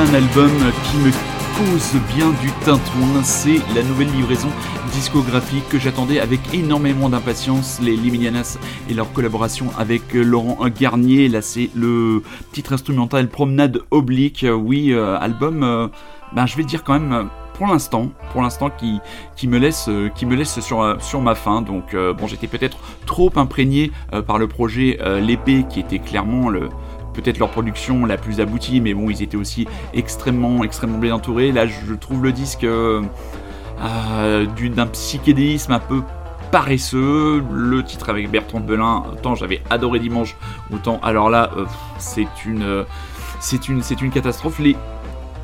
Un 0.00 0.14
album 0.14 0.50
qui 0.84 0.96
me 0.96 1.10
cause 1.58 2.00
bien 2.16 2.30
du 2.40 2.50
tintouin. 2.64 3.22
C'est 3.22 3.58
la 3.74 3.82
nouvelle 3.82 4.10
livraison 4.10 4.48
discographique 4.92 5.68
que 5.68 5.78
j'attendais 5.78 6.20
avec 6.20 6.40
énormément 6.54 7.10
d'impatience. 7.10 7.80
Les 7.82 7.96
Liminianas 7.96 8.56
et 8.88 8.94
leur 8.94 9.12
collaboration 9.12 9.66
avec 9.78 10.14
Laurent 10.14 10.56
Garnier. 10.68 11.28
Là, 11.28 11.42
c'est 11.42 11.68
le 11.74 12.22
titre 12.52 12.72
instrumental 12.72 13.28
Promenade 13.28 13.82
Oblique. 13.90 14.46
Oui, 14.50 14.90
euh, 14.90 15.18
album, 15.18 15.62
euh, 15.62 15.88
ben, 16.34 16.46
je 16.46 16.56
vais 16.56 16.64
dire 16.64 16.82
quand 16.82 16.98
même 16.98 17.28
pour 17.52 17.66
l'instant, 17.66 18.10
pour 18.32 18.40
l'instant 18.40 18.70
qui, 18.70 19.00
qui 19.36 19.48
me 19.48 19.58
laisse, 19.58 19.90
qui 20.14 20.24
me 20.24 20.34
laisse 20.34 20.60
sur, 20.60 20.96
sur 21.02 21.20
ma 21.20 21.34
fin. 21.34 21.60
Donc 21.60 21.92
euh, 21.92 22.14
bon, 22.14 22.26
j'étais 22.26 22.46
peut-être 22.46 22.78
trop 23.04 23.30
imprégné 23.36 23.92
par 24.26 24.38
le 24.38 24.48
projet 24.48 24.98
L'épée 25.20 25.66
qui 25.68 25.80
était 25.80 25.98
clairement 25.98 26.48
le, 26.48 26.70
peut-être 27.20 27.38
leur 27.38 27.50
production 27.50 28.04
la 28.04 28.16
plus 28.16 28.40
aboutie, 28.40 28.80
mais 28.80 28.94
bon, 28.94 29.10
ils 29.10 29.22
étaient 29.22 29.36
aussi 29.36 29.66
extrêmement, 29.94 30.64
extrêmement 30.64 30.98
bien 30.98 31.14
entourés. 31.14 31.52
Là, 31.52 31.66
je 31.66 31.94
trouve 31.94 32.22
le 32.22 32.32
disque 32.32 32.64
euh, 32.64 33.02
euh, 33.82 34.46
d'un 34.46 34.86
psychédélisme 34.86 35.72
un 35.72 35.78
peu 35.78 36.02
paresseux. 36.50 37.42
Le 37.52 37.82
titre 37.84 38.10
avec 38.10 38.30
Bertrand 38.30 38.60
Belin, 38.60 39.04
autant 39.12 39.34
j'avais 39.34 39.62
adoré 39.70 39.98
Dimanche, 39.98 40.36
autant 40.72 41.00
alors 41.02 41.30
là, 41.30 41.50
euh, 41.56 41.64
c'est 41.98 42.28
une, 42.46 42.84
c'est 43.40 43.68
une, 43.68 43.82
c'est 43.82 44.00
une 44.00 44.10
catastrophe. 44.10 44.60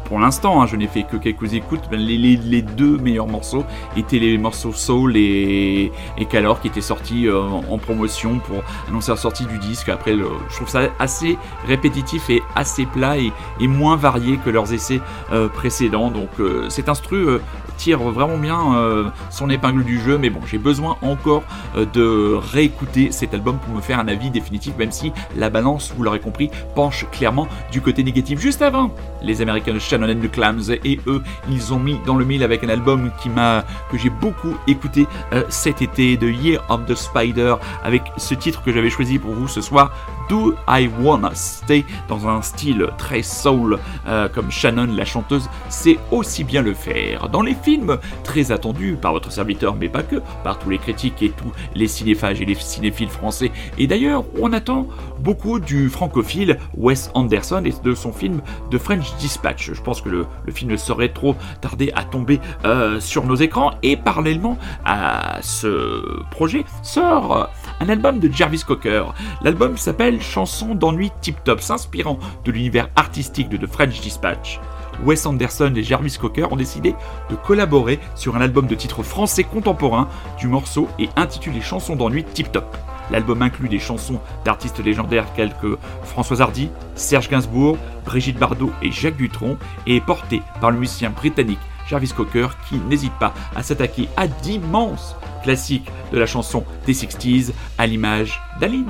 Pour 0.07 0.21
l'instant, 0.21 0.63
hein, 0.63 0.67
je 0.67 0.77
n'ai 0.77 0.87
fait 0.87 1.03
que 1.03 1.17
quelques 1.17 1.55
écoutes, 1.55 1.83
les, 1.91 2.63
deux 2.63 2.97
meilleurs 2.99 3.27
morceaux 3.27 3.65
étaient 3.97 4.19
les 4.19 4.39
morceaux 4.39 4.73
Soul 4.73 5.17
et, 5.17 5.91
Calor 6.31 6.61
qui 6.61 6.69
étaient 6.69 6.81
sortis 6.81 7.27
euh, 7.27 7.41
en, 7.41 7.79
promotion 7.79 8.39
pour 8.39 8.63
annoncer 8.89 9.11
la 9.11 9.17
sortie 9.17 9.47
du 9.47 9.59
disque. 9.59 9.89
Après, 9.89 10.15
je 10.15 10.57
trouve 10.57 10.69
ça 10.69 10.83
assez 10.99 11.37
répétitif 11.67 12.31
et 12.31 12.43
assez 12.55 12.87
plat 12.87 13.17
et, 13.19 13.33
moins 13.67 13.97
varié 13.97 14.39
que 14.39 14.51
leurs 14.51 14.73
essais 14.73 15.01
euh, 15.33 15.49
précédents. 15.49 16.11
Donc 16.11 16.29
euh, 16.39 16.69
cet 16.71 16.89
instru 16.89 17.39
tire 17.77 17.99
vraiment 17.99 18.39
bien 18.39 19.13
son 19.31 19.51
épingle 19.51 19.85
du 19.85 20.01
jeu, 20.01 20.19
mais 20.19 20.31
bon, 20.31 20.41
j'ai 20.47 20.59
besoin 20.59 20.97
encore 21.03 21.43
de 21.75 22.35
réécouter 22.53 23.13
cet 23.13 23.35
album 23.35 23.59
pour 23.59 23.75
me 23.75 23.81
faire 23.81 23.99
un 23.99 24.09
avis 24.09 24.31
définitif, 24.31 24.77
même 24.77 24.93
si 24.93 25.13
la 25.37 25.51
balance, 25.51 25.93
vous 25.97 26.03
l'aurez 26.03 26.21
compris, 26.21 26.51
penche 26.75 27.07
clairement 27.11 27.49
du 27.73 27.81
côté 27.81 28.03
négatif. 28.03 28.41
Juste 28.41 28.63
avant, 28.63 28.91
les 29.23 29.43
Américains 29.43 29.75
de 29.75 29.79
Shannon 29.79 30.11
and 30.11 30.21
the 30.21 30.31
Clams 30.31 30.71
et 30.85 31.01
eux 31.07 31.23
ils 31.51 31.73
ont 31.73 31.79
mis 31.79 31.99
dans 32.07 32.17
le 32.17 32.25
mille 32.25 32.43
avec 32.43 32.65
un 32.65 32.69
album 32.69 33.11
qui 33.23 33.29
m'a 33.29 33.65
que 33.91 33.99
j'ai 33.99 34.11
beaucoup 34.11 34.55
écouté 34.67 35.07
euh, 35.33 35.43
cet 35.49 35.83
été 35.83 36.17
de 36.17 36.29
Year 36.29 36.63
of 36.69 36.87
the 36.87 36.95
Spider 36.95 37.57
avec 37.85 38.03
ce 38.17 38.35
titre 38.35 38.63
que 38.63 38.73
j'avais 38.73 38.91
choisi 38.91 39.19
pour 39.19 39.33
vous 39.33 39.49
ce 39.49 39.61
soir 39.61 39.91
Do 40.29 40.55
I 40.69 40.89
Wanna 41.01 41.35
Stay 41.35 41.85
dans 42.09 42.29
un 42.29 42.43
style 42.43 42.89
très 42.99 43.23
soul 43.23 43.79
euh, 44.07 44.29
comme 44.29 44.51
Shannon 44.51 44.89
la 44.95 45.05
chanteuse 45.05 45.49
sait 45.69 45.99
aussi 46.11 46.45
bien 46.45 46.63
le 46.63 46.75
faire. 46.75 47.29
Dans 47.29 47.43
les 47.43 47.55
films 47.55 47.99
très 48.25 48.53
attendus 48.53 48.97
par 49.01 49.13
votre 49.13 49.31
serviteur 49.31 49.75
mais 49.75 49.89
pas 49.89 50.03
que 50.03 50.17
par 50.45 50.59
tous 50.59 50.71
les 50.71 50.79
critiques 50.79 51.23
et 51.23 51.31
tous 51.31 51.53
les 51.75 51.89
cinéphages 51.89 52.41
et 52.41 52.45
les 52.45 52.55
cinéphiles 52.55 53.09
français. 53.09 53.51
Et 53.79 53.87
d'ailleurs 53.87 54.25
on 54.41 54.53
attend 54.53 54.87
beaucoup 55.19 55.61
du 55.61 55.89
francophile 55.89 56.59
Wes 56.77 57.11
Anderson 57.15 57.63
et 57.65 57.75
de 57.83 57.95
son 57.95 58.13
film 58.13 58.41
The 58.71 58.79
French 58.79 59.15
Dispatch. 59.17 59.73
Je 59.73 59.81
pense 59.81 60.01
que 60.01 60.09
le, 60.09 60.27
film 60.53 60.71
ne 60.71 60.77
saurait 60.77 61.11
trop 61.11 61.37
tarder 61.61 61.93
à 61.95 62.05
tomber 62.05 62.41
euh, 62.65 63.01
sur 63.01 63.25
nos 63.25 63.35
écrans. 63.35 63.73
Et 63.83 63.97
parallèlement 63.97 64.59
à 64.85 65.39
ce 65.43 66.23
projet 66.31 66.65
sort 66.83 67.51
un 67.81 67.89
album 67.89 68.19
de 68.19 68.33
Jarvis 68.33 68.63
Cocker. 68.67 69.05
L'album 69.43 69.77
s'appelle 69.77 70.21
Chanson 70.21 70.75
d'ennui 70.75 71.11
tip 71.21 71.43
top, 71.45 71.61
s'inspirant 71.61 72.19
de 72.45 72.53
l'univers 72.53 72.89
artistique 72.97 73.49
de 73.49 73.57
The 73.57 73.71
French 73.71 74.01
Dispatch. 74.01 74.61
Wes 75.05 75.27
Anderson 75.27 75.73
et 75.77 75.83
Jarvis 75.83 76.17
Cocker 76.19 76.51
ont 76.51 76.57
décidé 76.57 76.95
de 77.29 77.37
collaborer 77.37 77.99
sur 78.15 78.37
un 78.37 78.41
album 78.41 78.67
de 78.67 78.75
titres 78.75 79.03
français 79.03 79.45
contemporain 79.45 80.09
du 80.39 80.49
morceau 80.49 80.89
et 80.99 81.09
intitulé 81.17 81.61
Chanson 81.61 81.97
d'ennui 81.97 82.25
tip 82.25 82.51
top. 82.51 82.77
L'album 83.11 83.43
inclut 83.43 83.69
des 83.69 83.79
chansons 83.79 84.21
d'artistes 84.45 84.83
légendaires 84.83 85.33
tels 85.35 85.55
que 85.63 85.79
François 86.03 86.41
Hardy, 86.41 86.71
Serge 86.95 87.29
Gainsbourg, 87.29 87.79
Brigitte 88.05 88.39
Bardot 88.39 88.73
et 88.83 88.91
Jacques 88.91 89.17
Dutronc 89.17 89.57
et 89.87 89.97
est 89.97 90.01
porté 90.01 90.43
par 90.61 90.71
le 90.71 90.79
musicien 90.79 91.11
britannique 91.11 91.61
Jarvis 91.89 92.13
Cocker 92.17 92.49
qui 92.69 92.77
n'hésite 92.77 93.13
pas 93.19 93.35
à 93.55 93.63
s'attaquer 93.63 94.09
à 94.17 94.27
d'immenses 94.27 95.17
classiques 95.43 95.91
de 96.13 96.19
la 96.19 96.27
chanson 96.27 96.65
des 96.87 96.95
60s 96.95 97.53
à 97.79 97.87
l'image 97.87 98.41
d'Aline. 98.61 98.87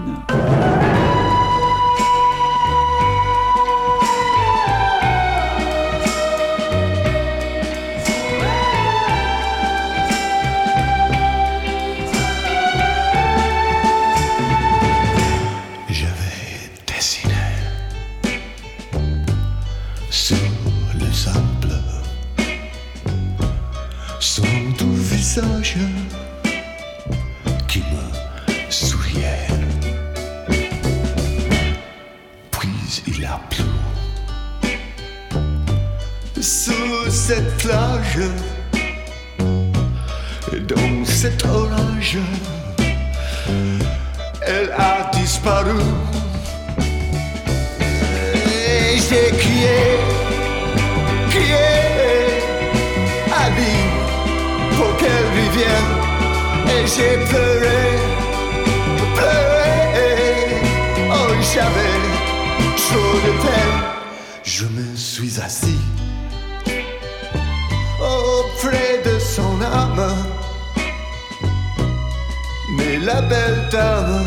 La 73.07 73.23
belle 73.23 73.69
dame 73.71 74.25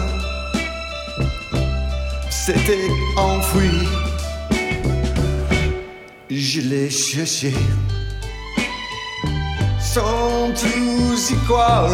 s'était 2.30 2.90
enfuie. 3.18 3.86
Je 6.30 6.62
l'ai 6.62 6.90
cherché 6.90 7.54
sans 9.82 10.54
tous 10.54 11.32
y 11.32 11.36
croire 11.46 11.92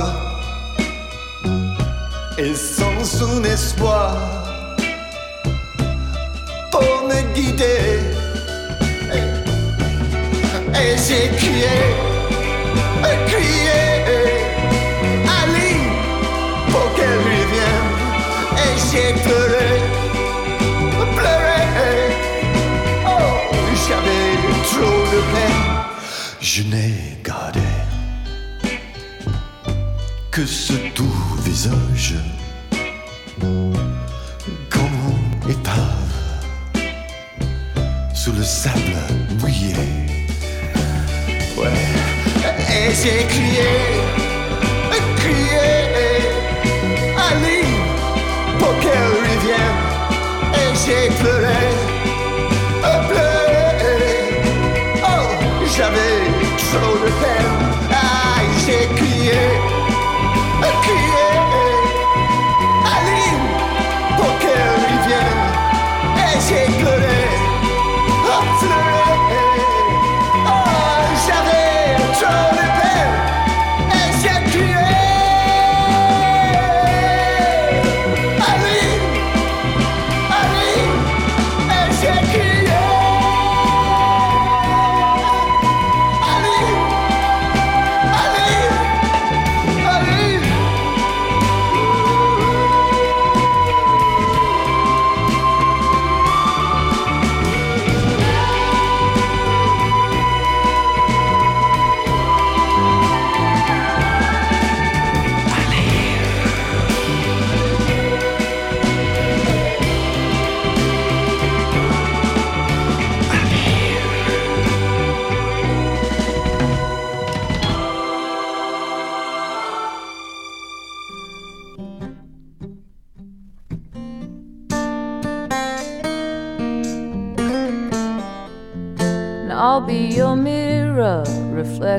et 2.37 2.53
sans 2.53 3.03
son 3.03 3.43
espoir 3.43 4.15
pour 6.71 7.07
me 7.09 7.19
guider. 7.33 7.99
Et, 10.81 10.95
j'ai 11.07 11.29
crié, 11.37 11.77
Je 26.57 26.63
n'ai 26.63 27.17
gardé 27.21 27.59
que 30.31 30.45
ce 30.45 30.71
doux 30.95 31.35
visage 31.43 32.13
comme 34.69 35.49
épave 35.49 36.13
sous 38.13 38.31
le 38.31 38.41
sable 38.41 38.95
mouillé. 39.41 39.75
Ouais, 41.57 41.67
et 42.69 42.89
j'ai 43.03 43.27
crié, 43.27 43.73
crié, 45.17 45.67
Ali, 47.17 47.67
pour 48.59 48.79
qu'elle 48.79 49.11
revienne. 49.27 49.81
Et 50.53 50.71
j'ai 50.85 51.09
pleuré, 51.21 51.74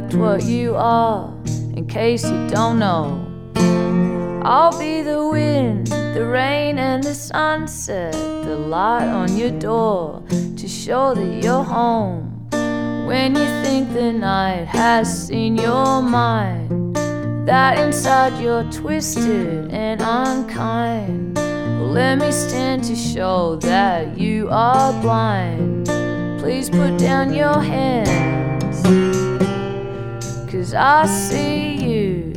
what 0.04 0.42
you 0.44 0.74
are, 0.76 1.32
in 1.74 1.86
case 1.86 2.24
you 2.24 2.48
don't 2.48 2.78
know. 2.78 3.22
I'll 4.44 4.78
be 4.78 5.02
the 5.02 5.26
wind, 5.26 5.88
the 5.88 6.24
rain, 6.24 6.78
and 6.78 7.02
the 7.02 7.14
sunset, 7.14 8.12
the 8.12 8.56
light 8.56 9.08
on 9.08 9.36
your 9.36 9.50
door 9.50 10.22
to 10.28 10.68
show 10.68 11.14
that 11.14 11.42
you're 11.42 11.64
home. 11.64 12.46
When 13.06 13.34
you 13.34 13.46
think 13.64 13.92
the 13.92 14.12
night 14.12 14.66
has 14.66 15.26
seen 15.26 15.56
your 15.56 16.02
mind, 16.02 16.96
that 17.46 17.78
inside 17.78 18.40
you're 18.40 18.64
twisted 18.70 19.72
and 19.72 20.00
unkind. 20.02 21.36
Well, 21.36 21.90
let 21.90 22.18
me 22.18 22.30
stand 22.32 22.84
to 22.84 22.94
show 22.94 23.56
that 23.56 24.18
you 24.18 24.48
are 24.50 24.92
blind. 25.00 25.86
Please 26.40 26.68
put 26.70 26.98
down 26.98 27.32
your 27.32 27.60
hands, 27.60 28.08
cause 30.66 30.74
I 30.74 31.06
see 31.06 31.76
you. 31.76 32.32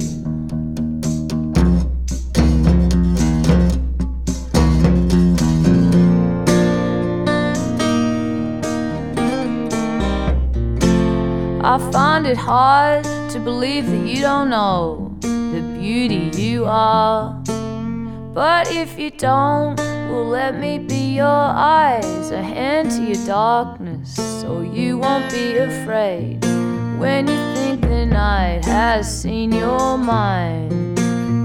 I 11.62 11.78
find 11.92 12.28
it 12.28 12.38
hard 12.38 13.04
to 13.32 13.40
believe 13.40 13.88
that 13.88 14.06
you 14.06 14.22
don't 14.22 14.50
know 14.50 15.16
the 15.22 15.62
beauty 15.80 16.32
you 16.40 16.66
are. 16.66 17.34
But 18.34 18.72
if 18.72 18.98
you 19.00 19.10
don't, 19.10 19.78
well, 19.78 20.26
let 20.26 20.60
me 20.60 20.78
be 20.78 21.16
your 21.16 21.26
eyes, 21.26 22.32
a 22.32 22.44
hand 22.44 22.92
to 22.92 23.04
your 23.04 23.26
darkness, 23.26 24.16
so 24.42 24.62
you 24.62 25.00
won't 25.00 25.32
be 25.32 25.58
afraid 25.58 26.59
when 27.00 27.28
you 27.30 27.54
think 27.56 27.82
the 27.82 28.06
night 28.06 28.66
has 28.66 29.22
seen 29.22 29.54
your 29.54 29.98
mind. 29.98 30.98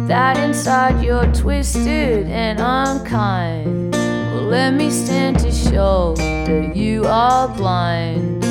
That 0.08 0.36
inside 0.36 1.02
you're 1.02 1.32
twisted 1.32 2.26
and 2.26 2.58
unkind. 2.58 3.92
Well, 3.94 4.42
let 4.42 4.74
me 4.74 4.90
stand 4.90 5.38
to 5.38 5.52
show 5.52 6.14
that 6.16 6.76
you 6.76 7.04
are 7.06 7.48
blind. 7.48 8.42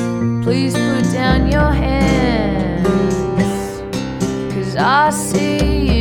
Please 0.42 0.72
put 0.72 1.04
down 1.12 1.52
your 1.52 1.70
hands, 1.70 3.14
cause 4.52 4.76
I 4.76 5.10
see 5.10 5.93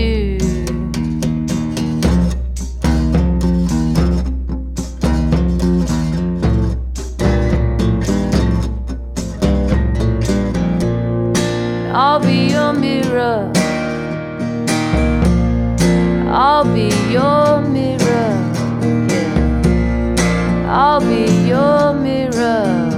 mirror. 12.73 13.51
I'll 16.29 16.65
be 16.65 16.89
your 17.11 17.61
mirror. 17.61 18.29
Yeah. 19.09 20.65
I'll 20.67 20.99
be 20.99 21.25
your 21.47 21.93
mirror. 21.93 22.89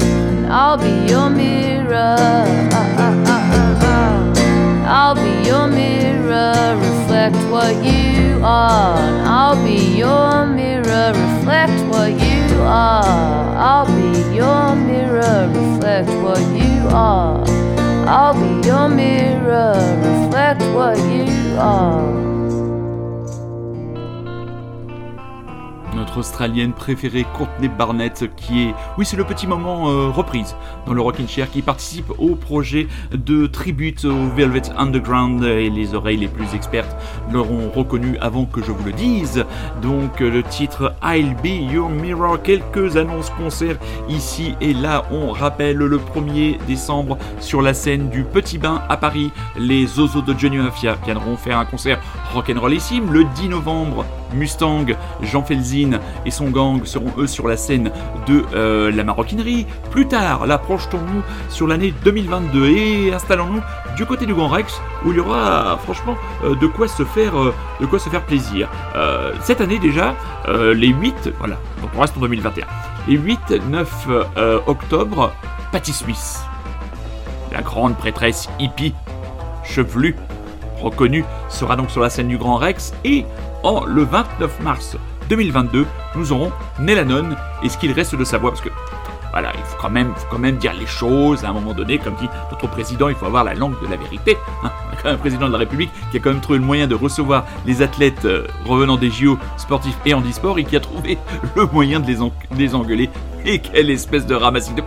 And 0.00 0.46
I'll 0.46 0.78
be 0.78 1.12
your 1.12 1.28
mirror. 1.28 2.16
Ah, 2.72 2.96
ah, 2.98 3.26
ah. 3.26 4.04
I'll 4.86 5.14
be 5.14 5.46
your 5.46 5.66
mirror. 5.68 6.76
Reflect 6.80 7.36
what 7.50 7.74
you 7.84 8.40
are. 8.42 8.96
I'll 9.26 9.62
be 9.62 9.96
your 9.96 10.46
mirror. 10.46 11.12
Reflect 11.12 11.78
what 11.92 12.12
you 12.12 12.62
are. 12.62 13.56
I'll 13.56 13.86
be 13.86 14.34
your 14.34 14.74
mirror. 14.74 15.50
Reflect 15.52 16.08
what 16.22 16.40
you 16.56 16.88
are. 16.88 17.43
I'll 18.08 18.34
be 18.34 18.66
your 18.66 18.88
mirror. 18.88 19.74
Reflect 20.02 20.62
what 20.74 20.98
you 20.98 21.56
are. 21.58 22.02
Notre 25.94 26.18
Australienne 26.18 26.72
préférée, 26.72 27.24
Courtney 27.36 27.68
Barnett, 27.68 28.13
qui 28.36 28.64
est, 28.64 28.74
oui, 28.98 29.04
c'est 29.04 29.16
le 29.16 29.24
petit 29.24 29.46
moment 29.46 29.88
euh, 29.88 30.08
reprise 30.08 30.56
dans 30.86 30.92
le 30.92 31.00
Rockin' 31.00 31.28
Chair, 31.28 31.50
qui 31.50 31.62
participe 31.62 32.10
au 32.18 32.34
projet 32.34 32.86
de 33.12 33.46
tribute 33.46 34.04
au 34.04 34.28
Velvet 34.34 34.62
Underground 34.76 35.42
et 35.44 35.70
les 35.70 35.94
oreilles 35.94 36.16
les 36.16 36.28
plus 36.28 36.54
expertes 36.54 36.96
l'auront 37.32 37.70
reconnu 37.70 38.16
avant 38.20 38.44
que 38.44 38.62
je 38.62 38.70
vous 38.70 38.84
le 38.84 38.92
dise. 38.92 39.44
Donc 39.82 40.20
le 40.20 40.42
titre 40.42 40.94
I'll 41.02 41.34
Be 41.42 41.72
Your 41.72 41.88
Mirror, 41.88 42.42
quelques 42.42 42.96
annonces 42.96 43.30
concerts 43.30 43.76
ici 44.08 44.54
et 44.60 44.74
là. 44.74 45.04
On 45.10 45.32
rappelle 45.32 45.76
le 45.76 45.98
1er 45.98 46.58
décembre 46.66 47.18
sur 47.40 47.62
la 47.62 47.74
scène 47.74 48.08
du 48.10 48.24
Petit 48.24 48.58
Bain 48.58 48.82
à 48.88 48.96
Paris, 48.96 49.30
les 49.56 49.98
Ozo 49.98 50.22
de 50.22 50.34
Johnny 50.38 50.58
Mafia 50.58 50.96
viendront 51.04 51.36
faire 51.36 51.58
un 51.58 51.64
concert 51.64 52.00
rock'n'rollissime. 52.32 53.12
Le 53.12 53.24
10 53.24 53.48
novembre, 53.48 54.04
Mustang, 54.34 54.86
Jean 55.22 55.42
Felzin 55.42 56.00
et 56.26 56.30
son 56.30 56.50
gang 56.50 56.84
seront 56.84 57.12
eux 57.18 57.26
sur 57.26 57.48
la 57.48 57.56
scène 57.56 57.90
de 58.26 58.44
euh, 58.54 58.90
la 58.90 59.04
maroquinerie. 59.04 59.66
Plus 59.90 60.06
tard, 60.06 60.46
là, 60.46 60.58
projetons-nous 60.58 61.22
sur 61.48 61.66
l'année 61.66 61.92
2022 62.04 62.66
et 62.68 63.14
installons-nous 63.14 63.60
du 63.96 64.06
côté 64.06 64.26
du 64.26 64.34
Grand 64.34 64.48
Rex 64.48 64.80
où 65.04 65.10
il 65.10 65.16
y 65.16 65.20
aura 65.20 65.78
franchement 65.82 66.16
euh, 66.44 66.54
de 66.54 66.66
quoi 66.66 66.88
se 66.88 67.04
faire, 67.04 67.38
euh, 67.38 67.54
de 67.80 67.86
quoi 67.86 67.98
se 67.98 68.08
faire 68.08 68.22
plaisir. 68.22 68.68
Cette 69.40 69.60
année 69.60 69.78
déjà, 69.78 70.14
les 70.48 70.88
8, 70.88 71.30
voilà, 71.38 71.56
donc 71.80 71.90
on 71.96 72.00
reste 72.00 72.16
en 72.16 72.20
2021. 72.20 72.66
Les 73.06 73.16
8, 73.16 73.38
9 73.68 74.06
euh, 74.08 74.60
octobre, 74.66 75.32
Patty 75.72 75.92
Smith, 75.92 76.40
la 77.52 77.60
grande 77.60 77.96
prêtresse 77.96 78.48
hippie, 78.58 78.94
chevelue, 79.62 80.16
reconnue, 80.80 81.24
sera 81.50 81.76
donc 81.76 81.90
sur 81.90 82.00
la 82.00 82.08
scène 82.08 82.28
du 82.28 82.38
Grand 82.38 82.56
Rex 82.56 82.94
et 83.04 83.26
en 83.62 83.84
le 83.84 84.04
29 84.04 84.60
mars 84.60 84.96
2022, 85.28 85.86
nous 86.16 86.32
aurons 86.32 86.52
Nelanon 86.78 87.36
et 87.62 87.68
ce 87.68 87.78
qu'il 87.78 87.92
reste 87.92 88.14
de 88.14 88.24
sa 88.24 88.38
voix 88.38 88.50
parce 88.50 88.60
que 88.62 88.70
voilà, 89.32 89.50
il 89.56 89.64
faut 89.64 89.76
quand 89.80 89.90
même, 89.90 90.12
faut 90.14 90.26
quand 90.30 90.38
même 90.38 90.58
dire 90.58 90.72
les 90.74 90.86
choses 90.86 91.44
à 91.44 91.48
un 91.48 91.52
moment 91.52 91.74
donné, 91.74 91.98
comme 91.98 92.14
dit 92.14 92.28
notre 92.52 92.68
président, 92.68 93.08
il 93.08 93.16
faut 93.16 93.26
avoir 93.26 93.42
la 93.42 93.54
langue 93.54 93.74
de 93.82 93.88
la 93.88 93.96
vérité. 93.96 94.36
hein. 94.62 94.70
Un 95.04 95.16
président 95.16 95.46
de 95.46 95.52
la 95.52 95.58
République 95.58 95.90
qui 96.10 96.16
a 96.16 96.20
quand 96.20 96.30
même 96.30 96.40
trouvé 96.40 96.58
le 96.58 96.64
moyen 96.64 96.86
de 96.86 96.94
recevoir 96.94 97.44
les 97.66 97.82
athlètes 97.82 98.24
euh, 98.24 98.46
revenant 98.64 98.96
des 98.96 99.10
JO 99.10 99.38
sportifs 99.56 99.96
et 100.06 100.14
handisport 100.14 100.58
et 100.58 100.64
qui 100.64 100.76
a 100.76 100.80
trouvé 100.80 101.18
le 101.56 101.66
moyen 101.66 102.00
de 102.00 102.06
les, 102.56 102.74
engueuler. 102.74 103.10
Et 103.46 103.58
quelle 103.58 103.90
espèce 103.90 104.26
de 104.26 104.34
ramassis 104.34 104.72
de... 104.72 104.82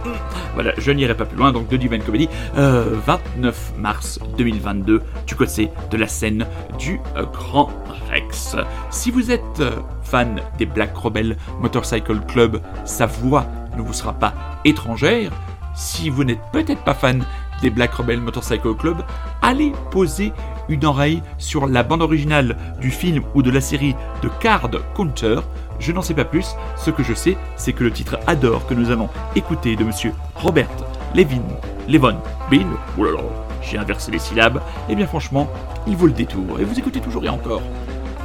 Voilà, 0.56 0.74
je 0.78 0.92
n'irai 0.92 1.16
pas 1.16 1.26
plus 1.26 1.38
loin, 1.38 1.52
donc 1.52 1.68
de 1.68 1.78
Divine 1.78 2.02
Comedy, 2.02 2.28
euh, 2.58 2.96
29 3.06 3.74
mars 3.78 4.20
2022, 4.38 5.04
du 5.28 5.36
côté 5.36 5.70
de 5.92 5.98
la 5.98 6.08
scène 6.08 6.48
du 6.80 7.00
euh, 7.16 7.24
Grand 7.26 7.70
Rex. 8.10 8.56
Si 8.90 9.12
vous 9.12 9.32
êtes 9.32 9.60
euh, 9.60 9.72
fan 10.02 10.42
des 10.58 10.66
Black 10.66 10.96
Rebel 10.98 11.38
Motorcycle 11.62 12.20
Club, 12.28 12.62
sa 12.86 13.06
voix 13.06 13.46
ne 13.78 13.82
vous 13.84 13.94
sera 13.94 14.14
pas 14.14 14.34
étrangère. 14.66 15.32
Si 15.76 16.10
vous 16.10 16.24
n'êtes 16.24 16.42
peut-être 16.52 16.84
pas 16.84 16.96
fan 16.96 17.24
des 17.62 17.70
Black 17.70 17.94
Rebel 17.94 18.22
Motorcycle 18.22 18.76
Club, 18.76 19.04
allez 19.42 19.74
poser 19.92 20.34
une 20.70 20.86
oreille 20.86 21.24
sur 21.38 21.68
la 21.68 21.84
bande 21.84 22.02
originale 22.02 22.58
du 22.80 22.92
film 22.92 23.24
ou 23.36 23.42
de 23.42 23.52
la 23.52 23.62
série 23.62 23.96
de 24.22 24.30
Card 24.40 24.70
Counter. 24.96 25.40
Je 25.80 25.92
n'en 25.92 26.02
sais 26.02 26.14
pas 26.14 26.26
plus. 26.26 26.56
Ce 26.76 26.92
que 26.92 27.04
je 27.04 27.14
sais, 27.14 27.38
c'est 27.56 27.74
que 27.74 27.84
le 27.84 27.92
titre 27.92 28.20
Adore 28.28 28.66
que 28.68 28.74
nous 28.74 28.92
allons 28.92 29.10
écouter 29.36 29.76
de 29.76 29.84
monsieur 29.84 30.14
Robert 30.36 30.70
Levin, 31.16 31.44
Levon 31.88 32.18
Bean, 32.52 32.68
oulala, 32.98 33.24
j'ai 33.62 33.78
inversé 33.78 34.12
les 34.12 34.20
syllabes, 34.20 34.62
et 34.90 34.96
bien 34.96 35.08
franchement, 35.08 35.48
il 35.88 35.96
vaut 35.96 36.08
le 36.08 36.14
détour. 36.14 36.60
Et 36.60 36.64
vous 36.64 36.78
écoutez 36.78 37.00
toujours 37.00 37.24
et 37.26 37.30
encore 37.30 37.62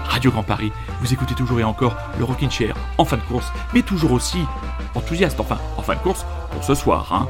Radio 0.05 0.31
Grand 0.31 0.43
Paris, 0.43 0.73
vous 1.01 1.13
écoutez 1.13 1.35
toujours 1.35 1.61
et 1.61 1.65
encore 1.65 1.97
le 2.19 2.25
Rockin' 2.25 2.51
Chair 2.51 2.75
en 2.99 3.05
fin 3.05 3.17
de 3.17 3.23
course, 3.23 3.51
mais 3.73 3.83
toujours 3.83 4.13
aussi 4.13 4.41
enthousiaste, 4.95 5.41
enfin, 5.41 5.59
en 5.77 5.83
fin 5.83 5.95
de 5.95 6.01
course 6.01 6.27
pour 6.51 6.63
ce 6.65 6.75
soir, 6.75 7.09
hein. 7.13 7.29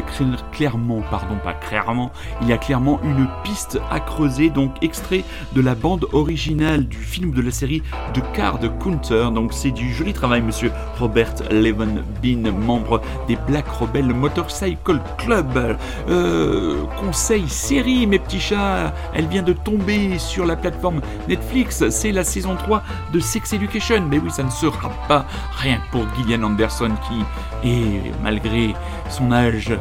Là 0.00 0.06
il 0.06 0.06
y 0.06 0.08
a 0.08 0.09
clairement, 0.52 1.00
pardon 1.10 1.36
pas 1.42 1.52
clairement, 1.52 2.10
il 2.42 2.48
y 2.48 2.52
a 2.52 2.58
clairement 2.58 3.00
une 3.04 3.26
piste 3.44 3.80
à 3.90 4.00
creuser, 4.00 4.50
donc 4.50 4.72
extrait 4.82 5.24
de 5.54 5.60
la 5.60 5.74
bande 5.74 6.06
originale 6.12 6.86
du 6.86 6.98
film 6.98 7.32
de 7.32 7.42
la 7.42 7.50
série 7.50 7.82
de 8.14 8.20
Card 8.34 8.60
Counter, 8.78 9.28
donc 9.32 9.52
c'est 9.52 9.70
du 9.70 9.92
joli 9.92 10.12
travail 10.12 10.42
monsieur 10.42 10.72
Robert 10.98 11.34
Levin 11.50 12.02
Bean, 12.22 12.52
membre 12.52 13.00
des 13.28 13.36
Black 13.46 13.68
Rebel 13.68 14.06
Motorcycle 14.06 15.00
Club. 15.18 15.76
Euh, 16.08 16.82
conseil 16.98 17.48
série 17.48 18.06
mes 18.06 18.18
petits 18.18 18.40
chats, 18.40 18.92
elle 19.14 19.26
vient 19.26 19.42
de 19.42 19.52
tomber 19.52 20.18
sur 20.18 20.46
la 20.46 20.56
plateforme 20.56 21.00
Netflix, 21.28 21.88
c'est 21.90 22.12
la 22.12 22.24
saison 22.24 22.56
3 22.56 22.82
de 23.12 23.20
Sex 23.20 23.52
Education, 23.52 24.02
mais 24.08 24.18
oui 24.18 24.30
ça 24.30 24.42
ne 24.42 24.50
sera 24.50 24.90
pas 25.08 25.24
rien 25.56 25.80
pour 25.90 26.04
Gillian 26.16 26.42
Anderson 26.42 26.90
qui 27.08 27.68
est 27.68 28.12
malgré 28.22 28.74
son 29.08 29.32
âge 29.32 29.72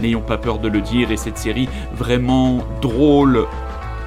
N'ayons 0.00 0.20
pas 0.20 0.38
peur 0.38 0.58
de 0.58 0.68
le 0.68 0.80
dire, 0.80 1.10
et 1.12 1.16
cette 1.16 1.38
série 1.38 1.68
vraiment 1.94 2.58
drôle, 2.80 3.46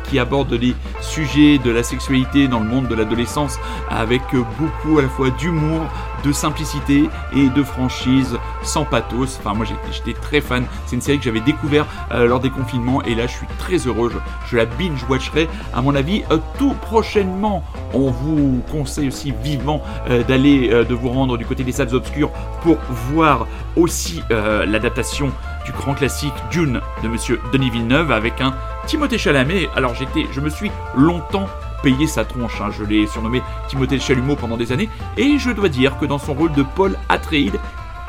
qui 0.09 0.19
aborde 0.19 0.53
les 0.53 0.75
sujets 1.01 1.57
de 1.57 1.71
la 1.71 1.83
sexualité 1.83 2.47
dans 2.47 2.59
le 2.59 2.67
monde 2.67 2.87
de 2.87 2.95
l'adolescence 2.95 3.57
avec 3.89 4.21
beaucoup 4.59 4.99
à 4.99 5.01
la 5.01 5.09
fois 5.09 5.29
d'humour, 5.29 5.81
de 6.23 6.31
simplicité 6.31 7.09
et 7.35 7.49
de 7.49 7.63
franchise 7.63 8.37
sans 8.63 8.83
pathos. 8.83 9.37
Enfin, 9.39 9.53
moi 9.53 9.65
j'étais 9.91 10.19
très 10.19 10.41
fan. 10.41 10.65
C'est 10.85 10.95
une 10.95 11.01
série 11.01 11.19
que 11.19 11.23
j'avais 11.23 11.41
découvert 11.41 11.85
euh, 12.11 12.27
lors 12.27 12.39
des 12.39 12.49
confinements 12.49 13.01
et 13.03 13.15
là 13.15 13.27
je 13.27 13.33
suis 13.33 13.47
très 13.59 13.77
heureux. 13.77 14.11
Je, 14.47 14.57
la 14.57 14.65
binge-watcherai 14.65 15.47
à 15.73 15.81
mon 15.81 15.95
avis 15.95 16.23
euh, 16.31 16.37
tout 16.57 16.73
prochainement. 16.81 17.63
On 17.93 18.09
vous 18.09 18.61
conseille 18.71 19.07
aussi 19.07 19.33
vivement 19.43 19.81
euh, 20.09 20.23
d'aller, 20.23 20.69
de 20.69 20.93
vous 20.93 21.09
rendre 21.09 21.37
du 21.37 21.45
côté 21.45 21.63
des 21.63 21.71
salles 21.71 21.93
obscures 21.93 22.31
pour 22.61 22.77
voir 23.11 23.47
aussi 23.75 24.21
l'adaptation 24.29 25.31
du 25.65 25.71
grand 25.71 25.95
classique 25.95 26.33
Dune 26.51 26.79
de 27.03 27.07
Monsieur 27.07 27.41
Denis 27.51 27.69
Villeneuve 27.69 28.11
avec 28.11 28.39
un 28.39 28.53
Timothée 28.85 29.17
Chalamet. 29.17 29.67
Alors 29.75 29.95
j'étais, 29.95 30.25
je 30.31 30.39
me 30.39 30.49
suis 30.49 30.71
longtemps 30.95 31.49
payé 31.83 32.07
sa 32.07 32.23
tronche. 32.23 32.61
Hein. 32.61 32.69
Je 32.71 32.83
l'ai 32.83 33.07
surnommé 33.07 33.41
Timothée 33.67 33.99
Chalumeau 33.99 34.35
pendant 34.35 34.57
des 34.57 34.71
années 34.71 34.89
et 35.17 35.37
je 35.39 35.51
dois 35.51 35.69
dire 35.69 35.97
que 35.97 36.05
dans 36.05 36.19
son 36.19 36.33
rôle 36.33 36.53
de 36.53 36.63
Paul 36.63 36.97
Atreides, 37.09 37.59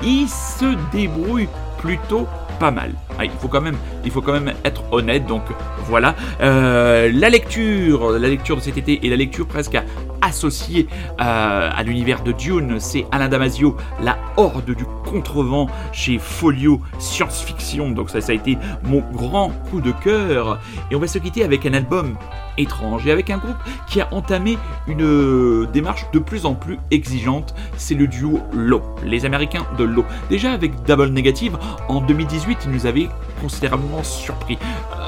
il 0.02 0.28
se 0.28 0.76
débrouille 0.92 1.48
plutôt 1.78 2.28
pas 2.58 2.70
mal. 2.70 2.92
Ah, 3.18 3.24
il, 3.24 3.30
faut 3.30 3.48
quand 3.48 3.60
même, 3.60 4.52
être 4.64 4.82
honnête, 4.92 5.26
donc 5.26 5.42
voilà. 5.88 6.14
Euh, 6.40 7.10
la 7.14 7.30
lecture, 7.30 8.10
la 8.10 8.28
lecture 8.28 8.56
de 8.56 8.60
cet 8.60 8.76
été 8.76 9.06
et 9.06 9.08
la 9.10 9.16
lecture 9.16 9.46
presque 9.46 9.78
associée 10.22 10.86
euh, 11.20 11.70
à 11.74 11.82
l'univers 11.82 12.22
de 12.22 12.32
Dune, 12.32 12.78
c'est 12.78 13.06
Alain 13.12 13.28
Damasio, 13.28 13.76
La 14.02 14.18
Horde 14.36 14.74
du 14.74 14.84
Contrevent 15.04 15.68
chez 15.92 16.18
Folio 16.18 16.80
Science 16.98 17.42
Fiction. 17.42 17.90
Donc 17.90 18.10
ça, 18.10 18.20
ça 18.20 18.32
a 18.32 18.34
été 18.34 18.58
mon 18.82 19.02
grand 19.12 19.50
coup 19.70 19.80
de 19.80 19.92
cœur. 19.92 20.58
Et 20.90 20.96
on 20.96 20.98
va 20.98 21.06
se 21.06 21.18
quitter 21.18 21.44
avec 21.44 21.64
un 21.66 21.74
album 21.74 22.16
étrange 22.58 23.06
et 23.06 23.12
avec 23.12 23.30
un 23.30 23.38
groupe 23.38 23.56
qui 23.88 24.00
a 24.00 24.08
entamé 24.12 24.58
une 24.86 25.02
euh, 25.02 25.66
démarche 25.72 26.06
de 26.12 26.18
plus 26.18 26.46
en 26.46 26.54
plus 26.54 26.78
exigeante, 26.90 27.54
c'est 27.76 27.94
le 27.94 28.06
duo 28.06 28.40
Low, 28.52 28.82
les 29.04 29.24
Américains 29.24 29.66
de 29.78 29.84
Low. 29.84 30.04
Déjà 30.30 30.52
avec 30.52 30.82
Double 30.84 31.08
Negative, 31.08 31.58
en 31.88 32.00
2018, 32.00 32.58
ils 32.64 32.70
nous 32.70 32.86
avaient 32.86 33.08
considérablement 33.40 34.02
surpris. 34.02 34.58
Euh, 34.98 35.02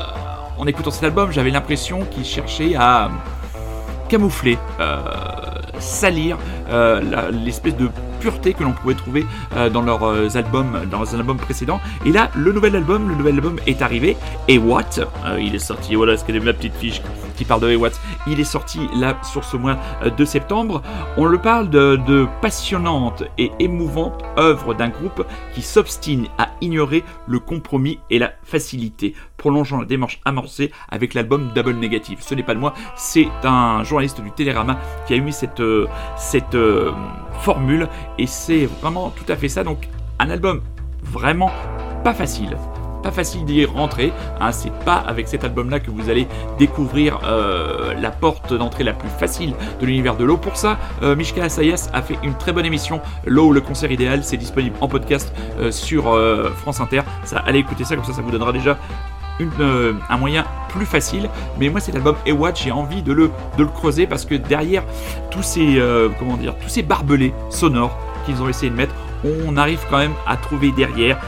en 0.59 0.67
écoutant 0.67 0.91
cet 0.91 1.05
album, 1.05 1.31
j'avais 1.33 1.51
l'impression 1.51 2.01
qu'ils 2.11 2.25
cherchaient 2.25 2.75
à 2.75 3.11
camoufler, 4.09 4.59
euh, 4.81 4.99
salir 5.79 6.39
l'espèce 7.31 7.77
de 7.77 7.89
pureté 8.19 8.55
que 8.55 8.63
l'on 8.63 8.73
pouvait 8.73 8.95
trouver 8.95 9.27
euh, 9.57 9.71
dans 9.71 9.83
leurs 9.83 10.05
euh, 10.05 10.29
albums, 10.35 10.87
dans 10.91 11.15
un 11.15 11.19
album 11.19 11.37
précédent. 11.37 11.81
Et 12.05 12.13
là, 12.13 12.31
le 12.35 12.53
nouvel 12.53 12.77
album, 12.77 13.09
le 13.09 13.15
nouvel 13.15 13.35
album 13.35 13.57
est 13.67 13.83
arrivé. 13.83 14.17
Et 14.49 14.59
what 14.59 14.99
euh, 15.25 15.41
Il 15.41 15.55
est 15.55 15.61
sorti. 15.61 15.95
Voilà, 15.95 16.17
ce 16.17 16.25
qu'elle 16.25 16.43
ma 16.43 16.53
petite 16.53 16.75
fiche 16.75 17.03
qui 17.37 17.45
parle 17.45 17.61
de 17.61 17.77
What. 17.77 17.91
Il 18.27 18.41
est 18.41 18.45
sorti 18.45 18.81
là 18.97 19.17
sur 19.23 19.45
ce 19.45 19.57
mois 19.57 19.77
de 20.05 20.25
septembre. 20.25 20.83
On 21.17 21.25
le 21.25 21.39
parle 21.39 21.71
de, 21.71 22.27
passionnante 22.43 23.23
et 23.39 23.53
émouvante 23.61 24.25
œuvre 24.37 24.75
d'un 24.75 24.89
groupe 24.89 25.25
qui 25.55 25.63
s'obstine 25.63 26.27
à 26.37 26.49
ignorer 26.61 27.05
le 27.29 27.39
compromis 27.39 28.01
et 28.11 28.19
la 28.19 28.33
facilité, 28.43 29.15
prolongeant 29.37 29.79
la 29.79 29.85
démarche 29.85 30.21
amorcée 30.25 30.73
avec 30.91 31.15
l'album 31.15 31.53
Double 31.55 31.75
Negative. 31.75 32.19
Ce 32.21 32.35
n'est 32.35 32.43
pas 32.43 32.55
de 32.55 32.61
moi, 32.61 32.75
c'est 32.97 33.29
un 33.45 33.85
journaliste 33.85 34.21
du 34.21 34.33
Télérama 34.33 34.77
qui 35.07 35.15
a 35.15 35.17
émis 35.17 35.33
cette, 35.33 35.63
cette 36.17 36.57
formule 37.39 37.89
et 38.19 38.27
c'est 38.27 38.67
vraiment 38.67 39.11
tout 39.11 39.31
à 39.31 39.37
fait 39.37 39.49
ça. 39.49 39.65
Donc 39.65 39.89
un 40.19 40.31
album 40.31 40.63
vraiment 41.03 41.51
pas 42.05 42.15
facile. 42.15 42.57
Pas 43.03 43.13
facile 43.13 43.45
d'y 43.45 43.65
rentrer, 43.65 44.13
hein, 44.41 44.51
c'est 44.51 44.73
pas 44.85 44.97
avec 44.97 45.29
cet 45.29 45.45
album-là 45.45 45.79
que 45.79 45.91
vous 45.91 46.11
allez 46.11 46.27
découvrir 46.59 47.21
euh, 47.25 47.95
la 47.95 48.11
porte 48.11 48.53
d'entrée 48.53 48.83
la 48.83 48.93
plus 48.93 49.09
facile 49.09 49.55
de 49.81 49.87
l'univers 49.87 50.17
de 50.17 50.25
l'eau. 50.25 50.37
Pour 50.37 50.57
ça, 50.57 50.79
euh, 51.03 51.15
Mishka 51.15 51.45
Asayas 51.45 51.91
a 51.93 52.03
fait 52.03 52.19
une 52.25 52.35
très 52.35 52.53
bonne 52.53 52.67
émission, 52.67 53.01
L'eau, 53.25 53.53
le 53.53 53.61
concert 53.61 53.93
idéal, 53.93 54.25
c'est 54.25 54.37
disponible 54.37 54.77
en 54.81 54.89
podcast 54.89 55.33
euh, 55.61 55.71
sur 55.71 56.19
France 56.57 56.81
Inter. 56.81 57.03
Ça, 57.23 57.39
allez 57.47 57.61
écouter 57.61 57.85
ça, 57.85 57.95
comme 57.95 58.05
ça, 58.05 58.13
ça 58.13 58.23
vous 58.23 58.33
donnera 58.33 58.53
déjà 58.53 58.77
un 59.41 60.17
moyen 60.17 60.45
plus 60.69 60.87
facile. 60.87 61.29
Mais 61.59 61.69
moi, 61.69 61.81
cet 61.81 61.95
album 61.95 62.17
Ewatch, 62.27 62.65
j'ai 62.65 62.73
envie 62.73 63.03
de 63.03 63.13
le, 63.13 63.31
de 63.57 63.63
le 63.63 63.69
creuser 63.69 64.07
parce 64.07 64.25
que 64.25 64.35
derrière 64.35 64.85
tous 65.31 65.43
ces, 65.43 65.83
comment 66.19 66.37
dire, 66.37 66.55
tous 66.59 66.69
ces 66.69 66.83
barbelés 66.83 67.33
sonores 67.51 67.97
qu'ils 68.27 68.43
ont 68.43 68.49
essayé 68.49 68.71
de 68.71 68.77
mettre, 68.77 68.95
on 69.25 69.57
arrive 69.57 69.81
quand 69.91 69.99
même 69.99 70.15
à 70.27 70.37
trouver 70.37 70.71
derrière 70.73 71.19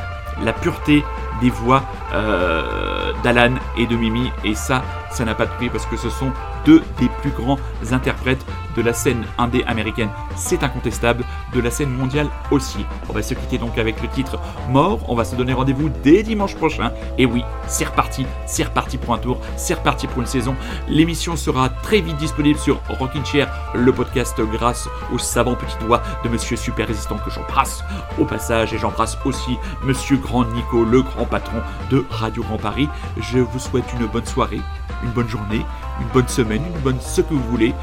la 0.45 0.53
pureté 0.53 1.03
des 1.41 1.51
voix 1.51 1.83
euh, 2.13 3.13
d'Alan 3.23 3.55
et 3.79 3.87
de 3.87 3.97
Mimi. 3.97 4.31
Et 4.45 4.55
ça, 4.55 4.83
ça 5.11 5.25
n'a 5.25 5.35
pas 5.35 5.47
de 5.47 5.53
prix 5.53 5.69
parce 5.69 5.87
que 5.87 5.97
ce 5.97 6.11
sont 6.11 6.31
deux 6.65 6.83
des 6.99 7.09
plus 7.21 7.31
grands 7.31 7.59
interprètes 7.93 8.45
de 8.77 8.83
la 8.83 8.93
scène 8.93 9.25
indé 9.39 9.65
américaine. 9.67 10.11
C'est 10.37 10.63
incontestable, 10.63 11.25
de 11.55 11.61
la 11.61 11.71
scène 11.71 11.91
mondiale 11.91 12.29
aussi. 12.51 12.85
On 13.09 13.13
va 13.13 13.23
se 13.23 13.35
quitter 13.35 13.59
donc 13.59 13.79
avec 13.79 14.01
le 14.03 14.09
titre 14.09 14.39
Mort. 14.69 15.01
On 15.09 15.15
va 15.15 15.25
se 15.25 15.37
donner 15.37 15.53
rendez-vous 15.53 15.91
dès 16.03 16.23
dimanche 16.23 16.55
prochain. 16.55 16.93
Et 17.19 17.27
oui, 17.27 17.43
c'est 17.67 17.85
reparti, 17.85 18.27
c'est 18.47 18.65
reparti 18.65 18.99
pour 18.99 19.15
un 19.15 19.19
tour, 19.19 19.41
c'est 19.57 19.75
reparti 19.75 20.07
pour 20.07 20.21
une 20.21 20.27
saison. 20.27 20.55
L'émission 20.89 21.37
sera 21.37 21.69
très 21.69 22.01
vite 22.01 22.17
disponible 22.17 22.59
sur 22.59 22.81
Rockin' 22.89 23.25
Chair, 23.25 23.53
le 23.75 23.93
podcast 23.93 24.41
grâce 24.53 24.89
au 25.13 25.19
savant 25.19 25.55
petit 25.55 25.77
doigt 25.85 26.03
de 26.25 26.29
Monsieur 26.29 26.57
Super 26.57 26.87
Résistant 26.87 27.19
que 27.19 27.31
j'embrasse 27.31 27.83
au 28.19 28.25
passage. 28.25 28.73
Et 28.73 28.79
j'embrasse 28.79 29.19
aussi 29.25 29.59
Monsieur 29.85 30.17
Grand 30.17 30.45
Nico, 30.45 30.85
le 30.85 31.03
grand 31.03 31.27
patron 31.27 31.61
de 31.91 32.05
Radio 32.11 32.43
Grand 32.43 32.59
Paris. 32.59 32.89
Je 33.19 33.39
vous 33.39 33.59
souhaite 33.59 33.85
une 33.99 34.07
bonne 34.07 34.27
soirée, 34.27 34.61
une 35.03 35.11
bonne 35.11 35.29
journée, 35.29 35.65
une 36.01 36.09
bonne 36.13 36.29
semaine, 36.29 36.63
une 36.75 36.81
bonne 36.83 37.01
ce 37.01 37.21
que 37.21 37.35
vous 37.35 37.51
voulez 37.51 37.75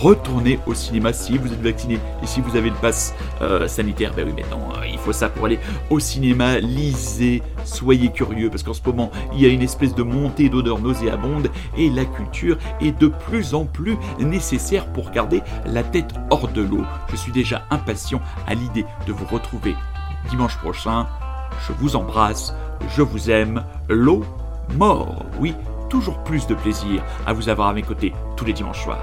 retournez 0.00 0.58
au 0.66 0.74
cinéma 0.74 1.12
si 1.12 1.38
vous 1.38 1.52
êtes 1.52 1.62
vacciné 1.62 1.98
et 2.22 2.26
si 2.26 2.40
vous 2.40 2.56
avez 2.56 2.70
le 2.70 2.76
pass 2.76 3.14
euh, 3.40 3.66
sanitaire. 3.66 4.12
Ben 4.14 4.26
oui, 4.26 4.34
maintenant, 4.34 4.68
euh, 4.76 4.86
il 4.86 4.98
faut 4.98 5.12
ça 5.12 5.28
pour 5.28 5.46
aller 5.46 5.58
au 5.90 5.98
cinéma. 5.98 6.58
Lisez, 6.58 7.42
soyez 7.64 8.10
curieux 8.10 8.50
parce 8.50 8.62
qu'en 8.62 8.74
ce 8.74 8.82
moment, 8.84 9.10
il 9.32 9.40
y 9.40 9.46
a 9.46 9.48
une 9.48 9.62
espèce 9.62 9.94
de 9.94 10.02
montée 10.02 10.48
d'odeurs 10.48 10.80
nauséabondes 10.80 11.50
et 11.76 11.90
la 11.90 12.04
culture 12.04 12.58
est 12.80 12.98
de 12.98 13.08
plus 13.08 13.54
en 13.54 13.64
plus 13.64 13.96
nécessaire 14.18 14.86
pour 14.92 15.10
garder 15.10 15.42
la 15.64 15.82
tête 15.82 16.12
hors 16.30 16.48
de 16.48 16.62
l'eau. 16.62 16.84
Je 17.10 17.16
suis 17.16 17.32
déjà 17.32 17.64
impatient 17.70 18.20
à 18.46 18.54
l'idée 18.54 18.84
de 19.06 19.12
vous 19.12 19.26
retrouver 19.26 19.74
dimanche 20.30 20.56
prochain. 20.58 21.06
Je 21.66 21.72
vous 21.72 21.96
embrasse, 21.96 22.54
je 22.94 23.02
vous 23.02 23.30
aime. 23.30 23.64
L'eau 23.88 24.24
mort, 24.76 25.24
oui, 25.38 25.54
toujours 25.88 26.22
plus 26.24 26.46
de 26.46 26.54
plaisir 26.54 27.02
à 27.26 27.32
vous 27.32 27.48
avoir 27.48 27.68
à 27.68 27.72
mes 27.74 27.82
côtés 27.82 28.12
tous 28.36 28.44
les 28.44 28.52
dimanches 28.52 28.82
soirs. 28.82 29.00